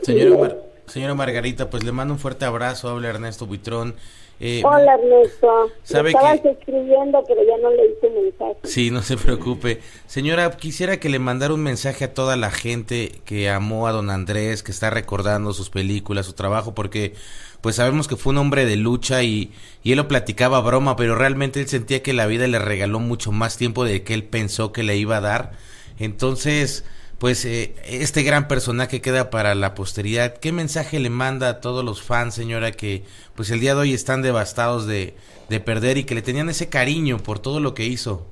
[0.03, 0.59] Señora, Mar-
[0.91, 3.95] señora Margarita, pues le mando un fuerte abrazo, habla Ernesto Buitrón.
[4.43, 8.57] Eh, Hola Ernesto, ¿Sabe estabas que- escribiendo pero ya no leí tu mensaje.
[8.65, 9.81] Sí, no se preocupe.
[10.07, 14.09] Señora, quisiera que le mandara un mensaje a toda la gente que amó a don
[14.09, 17.15] Andrés, que está recordando sus películas, su trabajo, porque
[17.61, 20.97] pues sabemos que fue un hombre de lucha y, y él lo platicaba a broma,
[20.97, 24.25] pero realmente él sentía que la vida le regaló mucho más tiempo del que él
[24.25, 25.53] pensó que le iba a dar.
[25.99, 26.85] Entonces,
[27.21, 30.39] pues eh, este gran personaje queda para la posteridad.
[30.39, 33.03] ¿Qué mensaje le manda a todos los fans, señora, que
[33.37, 35.15] pues el día de hoy están devastados de,
[35.49, 38.27] de perder y que le tenían ese cariño por todo lo que hizo?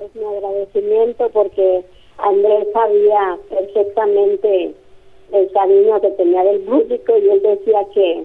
[0.00, 1.84] es mi agradecimiento porque
[2.18, 4.74] Andrés sabía perfectamente
[5.32, 8.24] el cariño que tenía del público y él decía que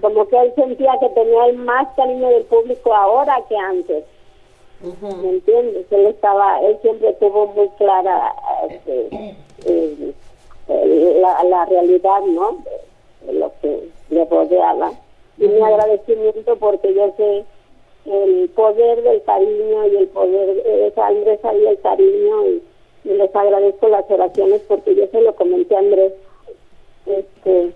[0.00, 4.04] como que él sentía que tenía el más cariño del público ahora que antes.
[5.22, 5.86] ¿Me entiendes?
[5.90, 8.34] Él estaba, él siempre tuvo muy clara
[8.70, 9.08] este,
[9.66, 10.12] eh,
[10.68, 12.58] eh, la, la realidad, ¿no?
[12.64, 14.92] De, de lo que le rodeaba.
[15.38, 17.44] Y mi agradecimiento porque yo sé
[18.06, 22.62] el poder del cariño y el poder de Andrés sabía el cariño y,
[23.04, 26.12] y les agradezco las oraciones porque yo se lo comenté a Andrés
[27.06, 27.72] este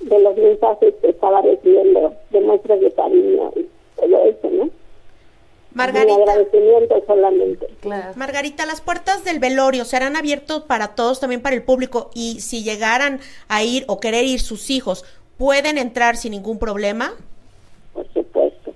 [0.00, 3.68] de los mensajes que estaba recibiendo de muestras de cariño y
[4.00, 4.70] todo eso, ¿no?
[5.72, 6.16] Margarita.
[6.16, 7.66] Mi agradecimiento solamente.
[8.16, 12.62] Margarita, las puertas del velorio serán abiertos para todos, también para el público, y si
[12.62, 15.04] llegaran a ir o querer ir sus hijos,
[15.38, 17.14] ¿pueden entrar sin ningún problema?
[17.94, 18.72] Por supuesto.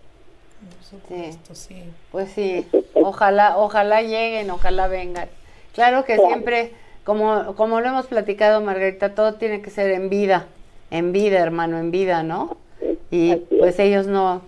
[1.52, 1.82] Sí.
[2.10, 5.28] Pues sí, ojalá, ojalá lleguen, ojalá vengan.
[5.74, 6.28] Claro que Claro.
[6.28, 6.72] siempre,
[7.04, 10.46] como, como lo hemos platicado, Margarita, todo tiene que ser en vida,
[10.90, 12.56] en vida, hermano, en vida, ¿no?
[13.10, 14.42] Y pues ellos no,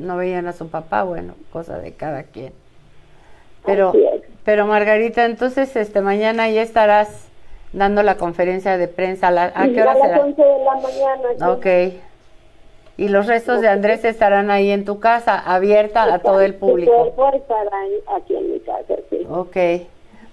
[0.00, 2.52] no veían a su papá, bueno, cosa de cada quien.
[3.64, 3.92] Pero,
[4.44, 7.26] pero Margarita, entonces, este, mañana ya estarás
[7.72, 9.28] dando la conferencia de prensa.
[9.28, 10.20] ¿A, la- a qué hora a las será?
[10.20, 11.28] 11 de la mañana.
[11.38, 11.44] sí.
[11.44, 12.00] Ok.
[12.96, 17.12] Y los restos de Andrés estarán ahí en tu casa, abierta a todo el público.
[17.34, 17.70] estará
[18.16, 19.26] aquí en mi casa, sí.
[19.28, 19.56] Ok.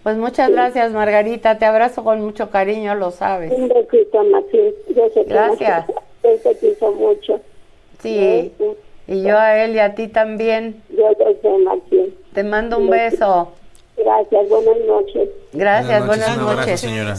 [0.04, 1.58] Pues muchas gracias, Margarita.
[1.58, 3.52] Te abrazo con mucho cariño, lo sabes.
[3.52, 4.74] Un besito, Maxine.
[4.96, 5.86] Yo sé Gracias.
[6.22, 7.40] Te quiso mucho.
[8.00, 8.52] Sí.
[9.12, 10.82] Y yo a él y a ti también.
[10.90, 12.10] Yo sé, Maxine.
[12.34, 13.52] Te mando un beso.
[13.98, 15.30] Gracias, buenas noches.
[15.54, 16.80] Gracias, buenas un abrazo, noches.
[16.80, 17.16] señora.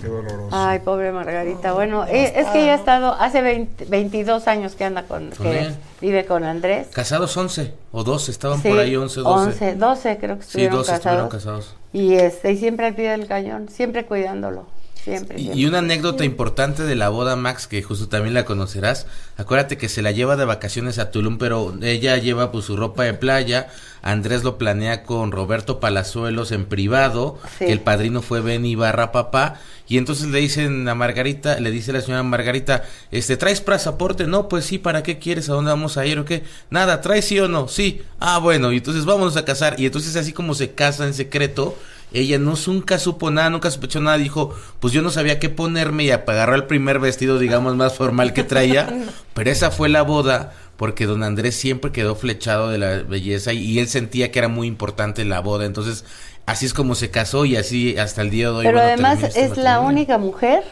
[0.00, 0.48] Qué doloroso.
[0.52, 1.72] Ay, pobre Margarita.
[1.74, 5.46] Bueno, eh, es que ella ha estado hace 20 22 años que anda con, Con
[5.46, 5.74] que él.
[6.00, 6.88] vive con Andrés.
[6.92, 9.46] Casados 11 o 12, estaban Sí, por ahí 11, 12.
[9.48, 11.04] 11, 12 creo que Sí, estuvieron 12 casados.
[11.04, 11.76] estuvieron casados.
[11.92, 14.66] Y este, y siempre al pie del cañón, siempre cuidándolo.
[15.04, 15.60] Siempre, Y, siempre.
[15.60, 19.06] y una anécdota importante de la boda, Max, que justo también la conocerás.
[19.36, 23.02] Acuérdate que se la lleva de vacaciones a Tulum, pero ella lleva pues su ropa
[23.04, 23.68] de playa.
[24.02, 27.66] Andrés lo planea con Roberto Palazuelos en privado, Sí.
[27.66, 29.60] que el padrino fue Benny barra papá.
[29.88, 34.26] Y entonces le dicen a Margarita, le dice la señora Margarita, este, ¿traes pasaporte?
[34.26, 35.50] No, pues sí, ¿para qué quieres?
[35.50, 36.44] ¿A dónde vamos a ir o qué?
[36.70, 37.68] Nada, ¿traes sí o no?
[37.68, 38.00] Sí.
[38.20, 39.78] Ah, bueno, y entonces vámonos a casar.
[39.78, 41.76] Y entonces así como se casa en secreto,
[42.12, 46.04] ella no nunca supo nada, nunca sospechó nada, dijo, pues yo no sabía qué ponerme
[46.04, 48.88] y agarró el primer vestido, digamos, más formal que traía,
[49.34, 53.58] pero esa fue la boda, porque don Andrés siempre quedó flechado de la belleza y,
[53.58, 56.04] y él sentía que era muy importante la boda, entonces
[56.46, 58.64] así es como se casó y así hasta el día de hoy.
[58.64, 60.64] Pero bueno, además este es la única mujer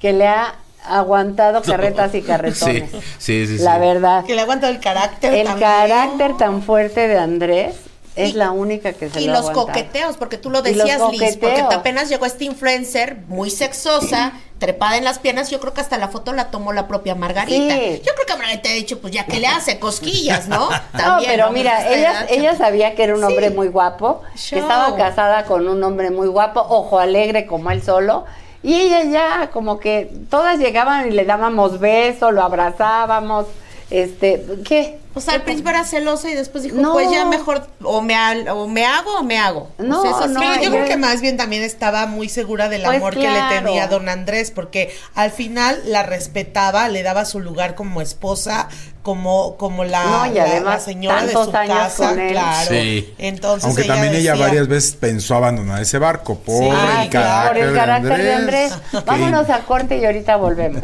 [0.00, 2.90] que le ha aguantado carretas y carretones.
[3.18, 3.64] Sí, sí, sí.
[3.64, 3.80] La sí.
[3.80, 4.24] verdad.
[4.24, 5.34] Que le aguanta el carácter.
[5.34, 5.68] El también.
[5.68, 7.76] carácter tan fuerte de Andrés
[8.16, 11.60] es la única que se Y lo los coqueteos, porque tú lo decías, Liz, porque
[11.60, 16.08] apenas llegó este influencer muy sexosa, trepada en las piernas, yo creo que hasta la
[16.08, 17.74] foto la tomó la propia Margarita.
[17.74, 18.02] Sí.
[18.04, 20.68] Yo creo que Margarita ha dicho, pues ya que le hace cosquillas, ¿no?
[20.94, 21.52] No, También, pero ¿no?
[21.52, 24.58] mira, Pues, a esta ella, ella sabía que era un hombre muy guapo, Show.
[24.58, 28.24] que estaba casada con un hombre muy guapo, ojo alegre como él solo,
[28.62, 33.46] y ella ya como que todas llegaban y le dábamos besos, lo abrazábamos,
[33.90, 34.98] este, ¿qué?
[35.14, 36.92] O sea, al principio era celosa y después dijo, No.
[36.92, 39.70] pues ya mejor o me, al- o me hago o me hago.
[39.78, 42.82] No, eso no, sí, Pero yo creo que más bien también estaba muy segura del
[42.82, 47.24] Pues amor que le tenía a don Andrés, porque al final la respetaba, le daba
[47.24, 48.68] su lugar como esposa,
[49.00, 52.32] como, como la, No, y además la señora de tantos su años casa, con él.
[52.32, 52.68] claro.
[52.68, 53.14] Sí.
[53.16, 57.54] Entonces Aunque ella también ella varias veces pensó abandonar ese barco por Ah, el claro,
[57.54, 58.72] carácter, por el carácter de Andrés.
[59.06, 60.82] Vámonos a corte y ahorita volvemos.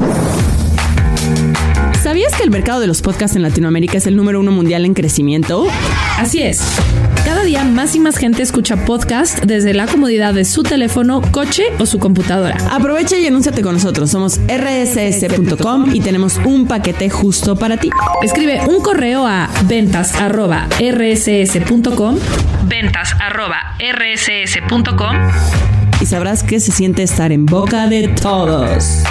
[2.03, 4.93] ¿Sabías que el mercado de los podcasts en Latinoamérica es el número uno mundial en
[4.93, 5.69] crecimiento?
[6.19, 6.61] Así es.
[7.25, 11.63] Cada día más y más gente escucha podcast desde la comodidad de su teléfono, coche
[11.79, 12.57] o su computadora.
[12.73, 14.11] Aprovecha y anúnciate con nosotros.
[14.11, 17.91] Somos rss.com y tenemos un paquete justo para ti.
[18.21, 22.19] Escribe un correo a ventas@rss.com,
[22.67, 25.17] ventas@rss.com
[26.01, 29.05] y sabrás que se siente estar en boca de todos.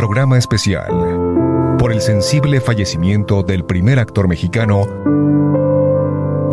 [0.00, 0.88] Programa especial
[1.78, 4.86] por el sensible fallecimiento del primer actor mexicano,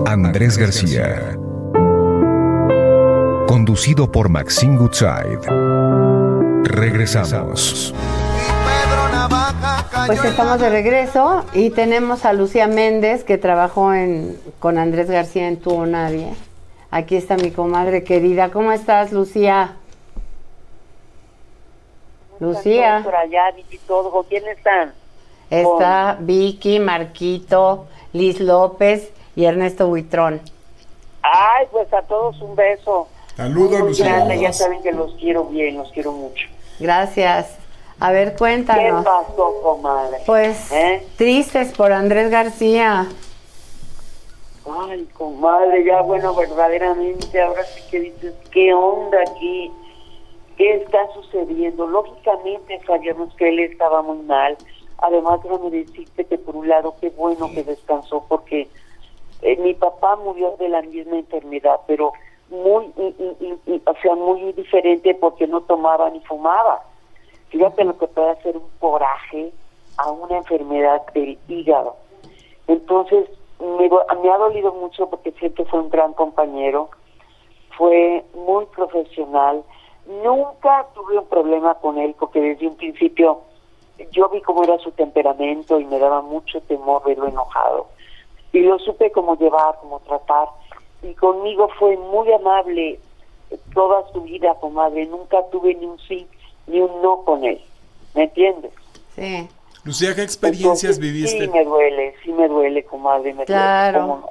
[0.05, 1.37] Andrés García.
[3.47, 5.39] Conducido por Maxine Goodside.
[6.65, 7.95] Regresamos.
[10.07, 15.47] Pues estamos de regreso y tenemos a Lucía Méndez que trabajó en, con Andrés García
[15.47, 16.33] en Tú o Nadie.
[16.91, 18.49] Aquí está mi comadre querida.
[18.51, 19.77] ¿Cómo estás, Lucía?
[22.39, 23.01] Lucía.
[23.03, 24.11] Por allá, Vicky, todo.
[24.11, 24.93] ¿Con quién están?
[25.49, 30.41] Está Vicky, Marquito, Liz López y Ernesto Buitrón.
[31.21, 33.07] Ay, pues a todos un beso.
[33.35, 34.05] Saludos, Lucía.
[34.15, 36.47] grande, Ya saben que los quiero bien, los quiero mucho.
[36.79, 37.57] Gracias.
[37.99, 39.03] A ver, ¿Qué cuéntanos.
[39.05, 40.17] pasó, comadre?
[40.25, 41.05] Pues ¿Eh?
[41.17, 43.07] tristes por Andrés García.
[44.69, 49.71] Ay, comadre, ya bueno, verdaderamente, ahora sí que dices, ¿qué onda aquí?
[50.57, 51.85] ¿Qué está sucediendo?
[51.87, 54.57] Lógicamente sabíamos que él estaba muy mal.
[54.99, 58.67] Además, déjame decirte que por un lado, qué bueno que descansó, porque
[59.43, 62.11] eh, mi papá murió de la misma enfermedad, pero
[62.49, 63.37] muy, y- y-
[63.67, 66.81] y- y- o sea, muy diferente porque no tomaba ni fumaba.
[67.49, 69.51] Fíjate lo que puede hacer un coraje
[69.97, 71.95] a una enfermedad del hígado.
[72.67, 73.29] Entonces,
[73.59, 76.89] me, me ha dolido mucho porque siempre fue un gran compañero,
[77.77, 79.63] fue muy profesional.
[80.07, 83.41] Nunca tuve un problema con él porque desde un principio
[84.11, 87.87] yo vi cómo era su temperamento y me daba mucho temor verlo enojado.
[88.53, 90.47] Y lo supe cómo llevar, cómo tratar.
[91.03, 92.99] Y conmigo fue muy amable
[93.73, 95.05] toda su vida, comadre.
[95.07, 96.25] Nunca tuve ni un sí
[96.67, 97.61] ni un no con él.
[98.15, 98.71] ¿Me entiendes?
[99.15, 99.47] Sí.
[99.83, 101.45] Lucía, ¿qué experiencias Entonces, viviste?
[101.45, 103.33] Sí, me duele, sí me duele, comadre.
[103.33, 104.07] Me duele, ¿cómo Claro.
[104.07, 104.29] no?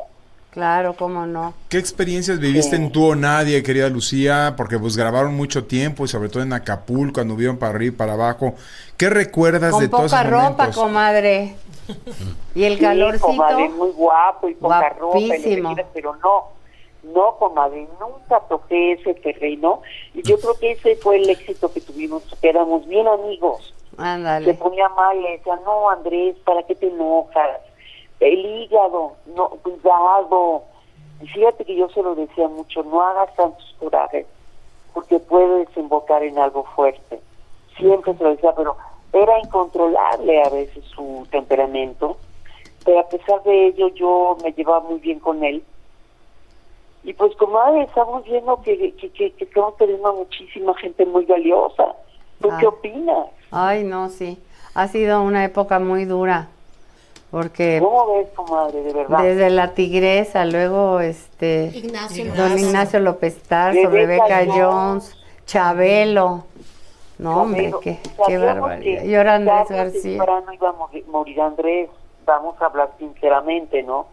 [0.57, 1.53] Claro, cómo no.
[1.69, 4.55] ¿Qué experiencias viviste en Tú o Nadie, querida Lucía?
[4.57, 7.97] Porque pues grabaron mucho tiempo y sobre todo en Acapulco, cuando vieron para arriba y
[7.99, 8.55] para abajo.
[8.97, 10.77] ¿Qué recuerdas Con de todos poca esos ropa, momentos?
[10.77, 11.57] comadre.
[12.55, 13.27] Y el Sí, calorcito.
[13.27, 15.75] comadre, muy guapo y poca ropa, Guapísimo.
[15.75, 16.45] quieras, pero no,
[17.15, 19.83] no, comadre, nunca toqué ese terreno.
[20.15, 23.75] Y yo creo que ese fue el éxito que tuvimos, que éramos bien amigos.
[23.95, 24.55] Se Ándale.
[24.55, 27.61] ponía mal, le decía, no, Andrés, ¿para qué te enojas?
[28.21, 30.63] El hígado, no, cuidado.
[31.23, 34.27] Y fíjate que yo se lo decía mucho, no hagas tantos corajes.
[34.95, 37.21] porque puede desembocar en algo fuerte.
[37.77, 38.77] Siempre se lo decía, pero
[39.13, 42.17] era incontrolable a veces su temperamento,
[42.83, 45.63] pero a pesar de ello yo me llevaba muy bien con él.
[47.05, 51.95] Y pues comadre, estamos viendo que, que, que, que estamos teniendo muchísima gente muy valiosa.
[52.41, 52.71] ¿Tú qué Ah.
[52.71, 53.27] opinas?
[53.51, 54.39] Ay, no, sí.
[54.75, 56.49] Ha sido una época muy dura.
[57.31, 59.23] Porque ¿Cómo ves, comadre, de verdad?
[59.23, 62.59] desde la tigresa, luego este Ignacio don.
[62.59, 65.17] Ignacio López Tarso, Rebeca Rebeca Jones.
[65.45, 66.45] Chabelo.
[67.19, 69.03] No, hombre, qué, qué barbaridad.
[69.05, 70.17] Y ahora Andrés García.
[70.53, 71.89] iba a morir, morir Andrés,
[72.27, 74.07] vamos a hablar sinceramente, ¿no?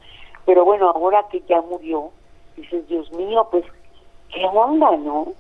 [0.46, 2.12] Pero bueno, ahora que ya murió,
[2.56, 3.66] dices, Dios mío, pues,
[4.34, 5.34] ¿qué onda, no?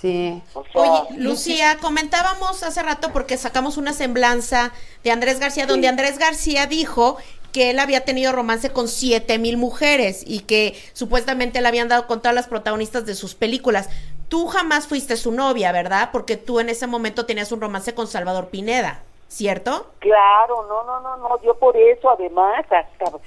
[0.00, 0.42] Sí.
[0.54, 4.72] O sea, Oye, Lucía, comentábamos hace rato porque sacamos una semblanza
[5.02, 7.16] de Andrés García, donde Andrés García dijo
[7.52, 12.06] que él había tenido romance con siete mil mujeres y que supuestamente le habían dado
[12.06, 13.88] con todas las protagonistas de sus películas.
[14.28, 16.10] Tú jamás fuiste su novia, ¿verdad?
[16.12, 19.90] Porque tú en ese momento tenías un romance con Salvador Pineda, ¿cierto?
[20.00, 23.18] Claro, no, no, no, no, yo por eso además hasta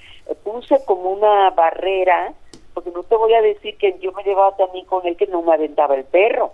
[0.43, 2.33] puse como una barrera,
[2.73, 5.41] porque no te voy a decir que yo me llevaba también con él que no
[5.41, 6.53] me aventaba el perro,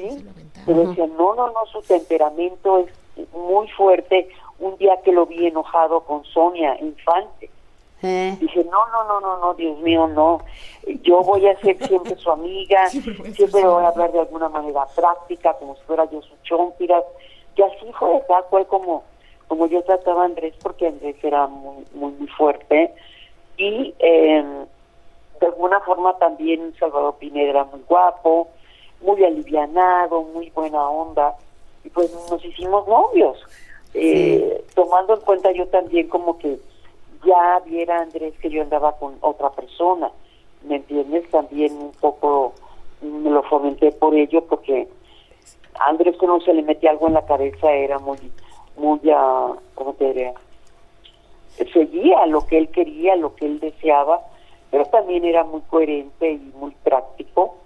[0.00, 0.26] ¿sí?
[0.66, 4.28] Pero decía, no, no, no, su temperamento es muy fuerte.
[4.58, 7.50] Un día que lo vi enojado con Sonia Infante,
[8.02, 10.40] Eh, dije, no, no, no, no, no, Dios mío, no.
[11.02, 14.84] Yo voy a ser siempre su amiga, siempre le voy a hablar de alguna manera
[14.94, 17.02] práctica, como si fuera yo su chompiras.
[17.56, 19.04] Y así fue, tal cual como,
[19.48, 22.94] como yo trataba a Andrés, porque Andrés era muy, muy, muy fuerte.
[23.56, 24.44] Y eh,
[25.40, 28.48] de alguna forma también Salvador Pineda era muy guapo,
[29.04, 31.34] muy alivianado, muy buena onda.
[31.84, 33.38] Y pues nos hicimos novios.
[33.92, 36.58] Eh, Tomando en cuenta yo también como que
[37.24, 40.10] ya viera Andrés que yo andaba con otra persona,
[40.62, 41.30] ¿me entiendes?
[41.30, 42.54] También un poco
[43.00, 44.88] me lo fomenté por ello porque
[45.78, 48.18] a Andrés que no se le metía algo en la cabeza era muy,
[48.76, 50.34] muy, ah, ¿cómo te diría?
[51.72, 54.20] Seguía lo que él quería, lo que él deseaba,
[54.70, 57.56] pero también era muy coherente y muy práctico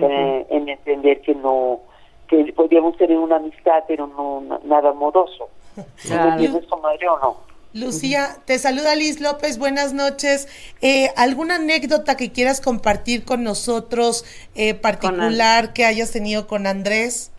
[0.00, 1.80] eh, en entender que no,
[2.28, 5.48] que podíamos tener una amistad, pero no na- nada amoroso.
[6.02, 6.24] Claro.
[6.24, 7.36] ¿Me entiendes, comadre, o no?
[7.74, 10.48] Lucía, te saluda Liz López, buenas noches.
[10.80, 14.24] Eh, ¿Alguna anécdota que quieras compartir con nosotros,
[14.54, 17.30] eh, particular que hayas tenido con Andrés?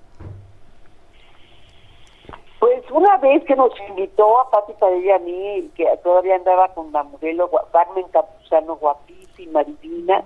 [2.60, 6.74] Pues una vez que nos invitó a Pati Padilla y a mí, que todavía andaba
[6.74, 10.24] con la modelo Carmen Campuzano, guapísima, divina,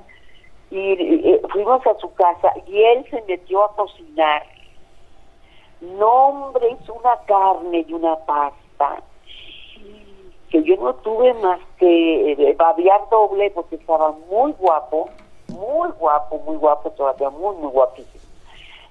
[0.77, 4.43] y fuimos a su casa y él se metió a cocinar.
[5.81, 9.01] No, hombre, hizo una carne y una pasta
[10.49, 15.09] que yo no tuve más que eh, babear doble porque estaba muy guapo,
[15.49, 18.23] muy guapo, muy guapo, todavía muy, muy guapísimo.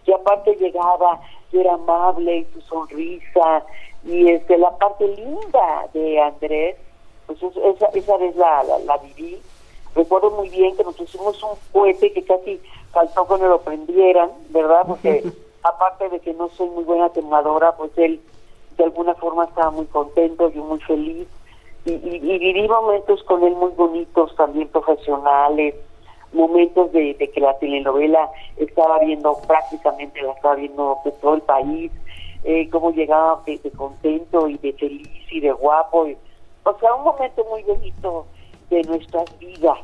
[0.04, 1.20] Y aparte llegaba,
[1.52, 3.64] y era amable y su sonrisa,
[4.04, 6.76] y este la parte linda de Andrés,
[7.26, 9.40] pues es- esa, esa vez la, la, la viví.
[9.94, 12.60] Recuerdo muy bien que nos pusimos un cohete que casi
[12.92, 14.82] faltó que no lo prendieran, ¿verdad?
[14.86, 15.22] Porque
[15.62, 18.20] aparte de que no soy muy buena temadora, pues él
[18.76, 21.28] de alguna forma estaba muy contento, yo muy feliz.
[21.84, 25.74] Y, y, y viví momentos con él muy bonitos, también profesionales,
[26.32, 31.42] momentos de, de que la telenovela estaba viendo prácticamente, la estaba viendo de todo el
[31.42, 31.92] país,
[32.44, 36.06] eh, cómo llegaba de, de contento y de feliz y de guapo.
[36.06, 36.16] y-
[36.64, 38.26] o sea, un momento muy bonito
[38.72, 39.78] de nuestras vidas.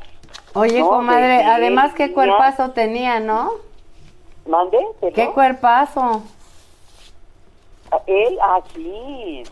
[0.55, 0.89] Oye, ¿no?
[0.89, 2.15] comadre, De- de además qué niña.
[2.15, 3.51] cuerpazo tenía, ¿no?
[4.47, 4.79] ¿Mande?
[5.13, 6.23] ¿Qué cuerpazo?
[8.07, 9.43] Él, así,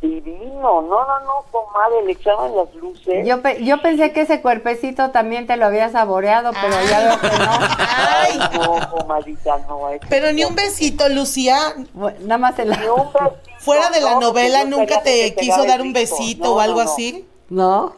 [0.00, 0.82] divino.
[0.82, 3.24] No, no, no, comadre, le echaban las luces.
[3.26, 7.20] Yo, pe- yo pensé que ese cuerpecito también te lo había saboreado, pero ya veo
[7.20, 7.52] que no.
[7.88, 9.80] Ay, no, comadita, no.
[10.08, 11.74] Pero ni un besito, Lucía.
[11.92, 12.70] Bueno, nada más el...
[12.70, 16.52] Ni un besito, Fuera de la no, novela, ¿nunca te quiso dar un besito No,
[16.56, 16.90] o algo no, no.
[16.90, 17.26] así?
[17.48, 17.94] ¿No?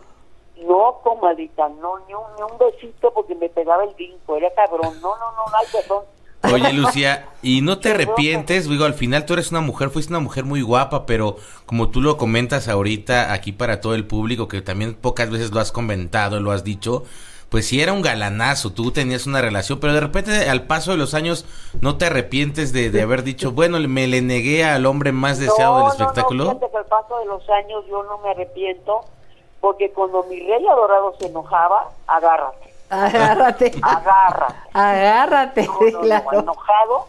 [0.65, 5.01] No, comadita, no, ni un, ni un besito porque me pegaba el brinco, era cabrón.
[5.01, 6.05] No, no, no, ay, perdón.
[6.53, 8.69] Oye, Lucía, ¿y no te arrepientes?
[8.69, 11.37] Digo, al final tú eres una mujer, fuiste una mujer muy guapa, pero
[11.67, 15.61] como tú lo comentas ahorita aquí para todo el público, que también pocas veces lo
[15.61, 17.05] has comentado, lo has dicho,
[17.49, 20.97] pues sí era un galanazo, tú tenías una relación, pero de repente al paso de
[20.97, 21.45] los años
[21.81, 25.79] no te arrepientes de, de haber dicho, bueno, me le negué al hombre más deseado
[25.79, 26.45] del espectáculo.
[26.45, 29.05] No, no, fíjate que al paso de los años yo no me arrepiento
[29.67, 33.73] porque cuando mi rey adorado se enojaba, agárrate, Agárrate.
[33.83, 34.55] agárrate.
[34.73, 37.07] Agárrate, No, no, no, enojado,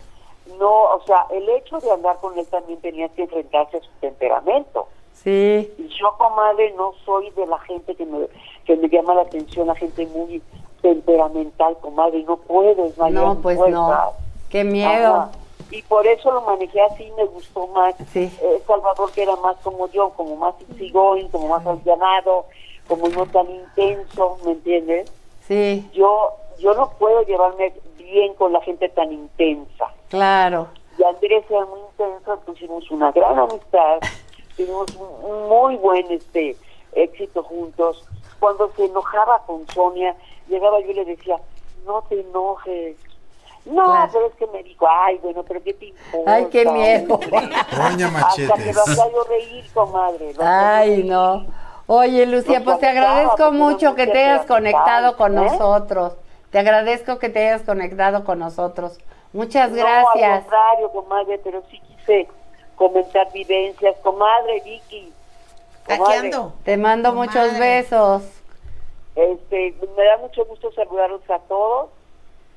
[0.57, 3.89] no, o sea, el hecho de andar con él también tenía que enfrentarse a su
[4.01, 4.87] temperamento.
[5.13, 5.71] Sí.
[5.77, 8.25] Y yo, comadre, no soy de la gente que me,
[8.65, 10.41] que me llama la atención, la gente muy
[10.81, 14.13] temperamental, comadre, no puedo, es mayor No, pues no.
[14.49, 15.15] Qué miedo.
[15.15, 15.29] Ajá.
[15.71, 17.95] Y por eso lo manejé así, me gustó más.
[18.13, 18.31] Sí.
[18.41, 22.45] Eh, Salvador, que era más como yo, como más easygoing, como más alivianado,
[22.87, 25.11] como no tan intenso, ¿me entiendes?
[25.47, 29.91] Sí, Yo, yo no puedo llevarme bien con la gente tan intensa.
[30.09, 30.67] claro.
[30.99, 33.99] Y Andrés era muy intenso, pusimos una gran amistad,
[34.57, 36.55] tuvimos un muy buen este
[36.93, 38.03] éxito juntos.
[38.39, 40.15] Cuando se enojaba con Sonia,
[40.47, 41.37] llegaba yo y le decía,
[41.85, 42.95] no te enojes.
[43.67, 44.09] No, Claro.
[44.13, 46.33] pero es que me dijo, ay, bueno, pero ¿qué te importa?
[46.33, 47.19] Ay, qué miedo.
[47.19, 50.33] Doña Hasta que lo hacía yo reír, comadre.
[50.39, 51.05] Ay, reír.
[51.05, 51.45] no.
[51.87, 55.41] Oye, Lucía, pues te agradezco mucho que te hayas conectado con ¿eh?
[55.41, 56.13] nosotros.
[56.51, 58.97] Te agradezco que te hayas conectado con nosotros.
[59.33, 60.39] Muchas No, al gracias.
[60.41, 62.27] contrario, comadre, pero sí quise
[62.75, 63.95] comentar vivencias.
[64.03, 65.11] Comadre, Vicky.
[65.85, 66.53] Aquí comadre, ando.
[66.63, 67.27] Te mando Comadre.
[67.41, 68.23] muchos besos.
[69.15, 71.89] Este, me da mucho gusto saludarlos a todos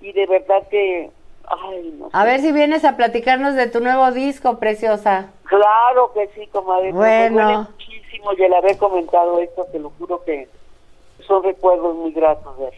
[0.01, 1.11] y de verdad que,
[1.49, 2.27] ay, no A sé.
[2.27, 5.27] ver si vienes a platicarnos de tu nuevo disco, preciosa.
[5.45, 6.93] Claro que sí, comadre.
[6.93, 7.37] Bueno.
[7.37, 10.49] Me duele muchísimo y el haber comentado esto, te lo juro que
[11.27, 12.71] son recuerdos muy gratos de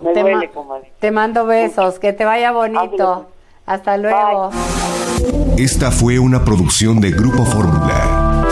[0.00, 0.92] Me Te, duele, ma- comadre.
[0.98, 2.80] te mando besos, que te vaya bonito.
[3.12, 3.26] Ándale.
[3.66, 4.50] Hasta luego.
[5.58, 8.46] Esta fue una producción de Grupo Fórmula.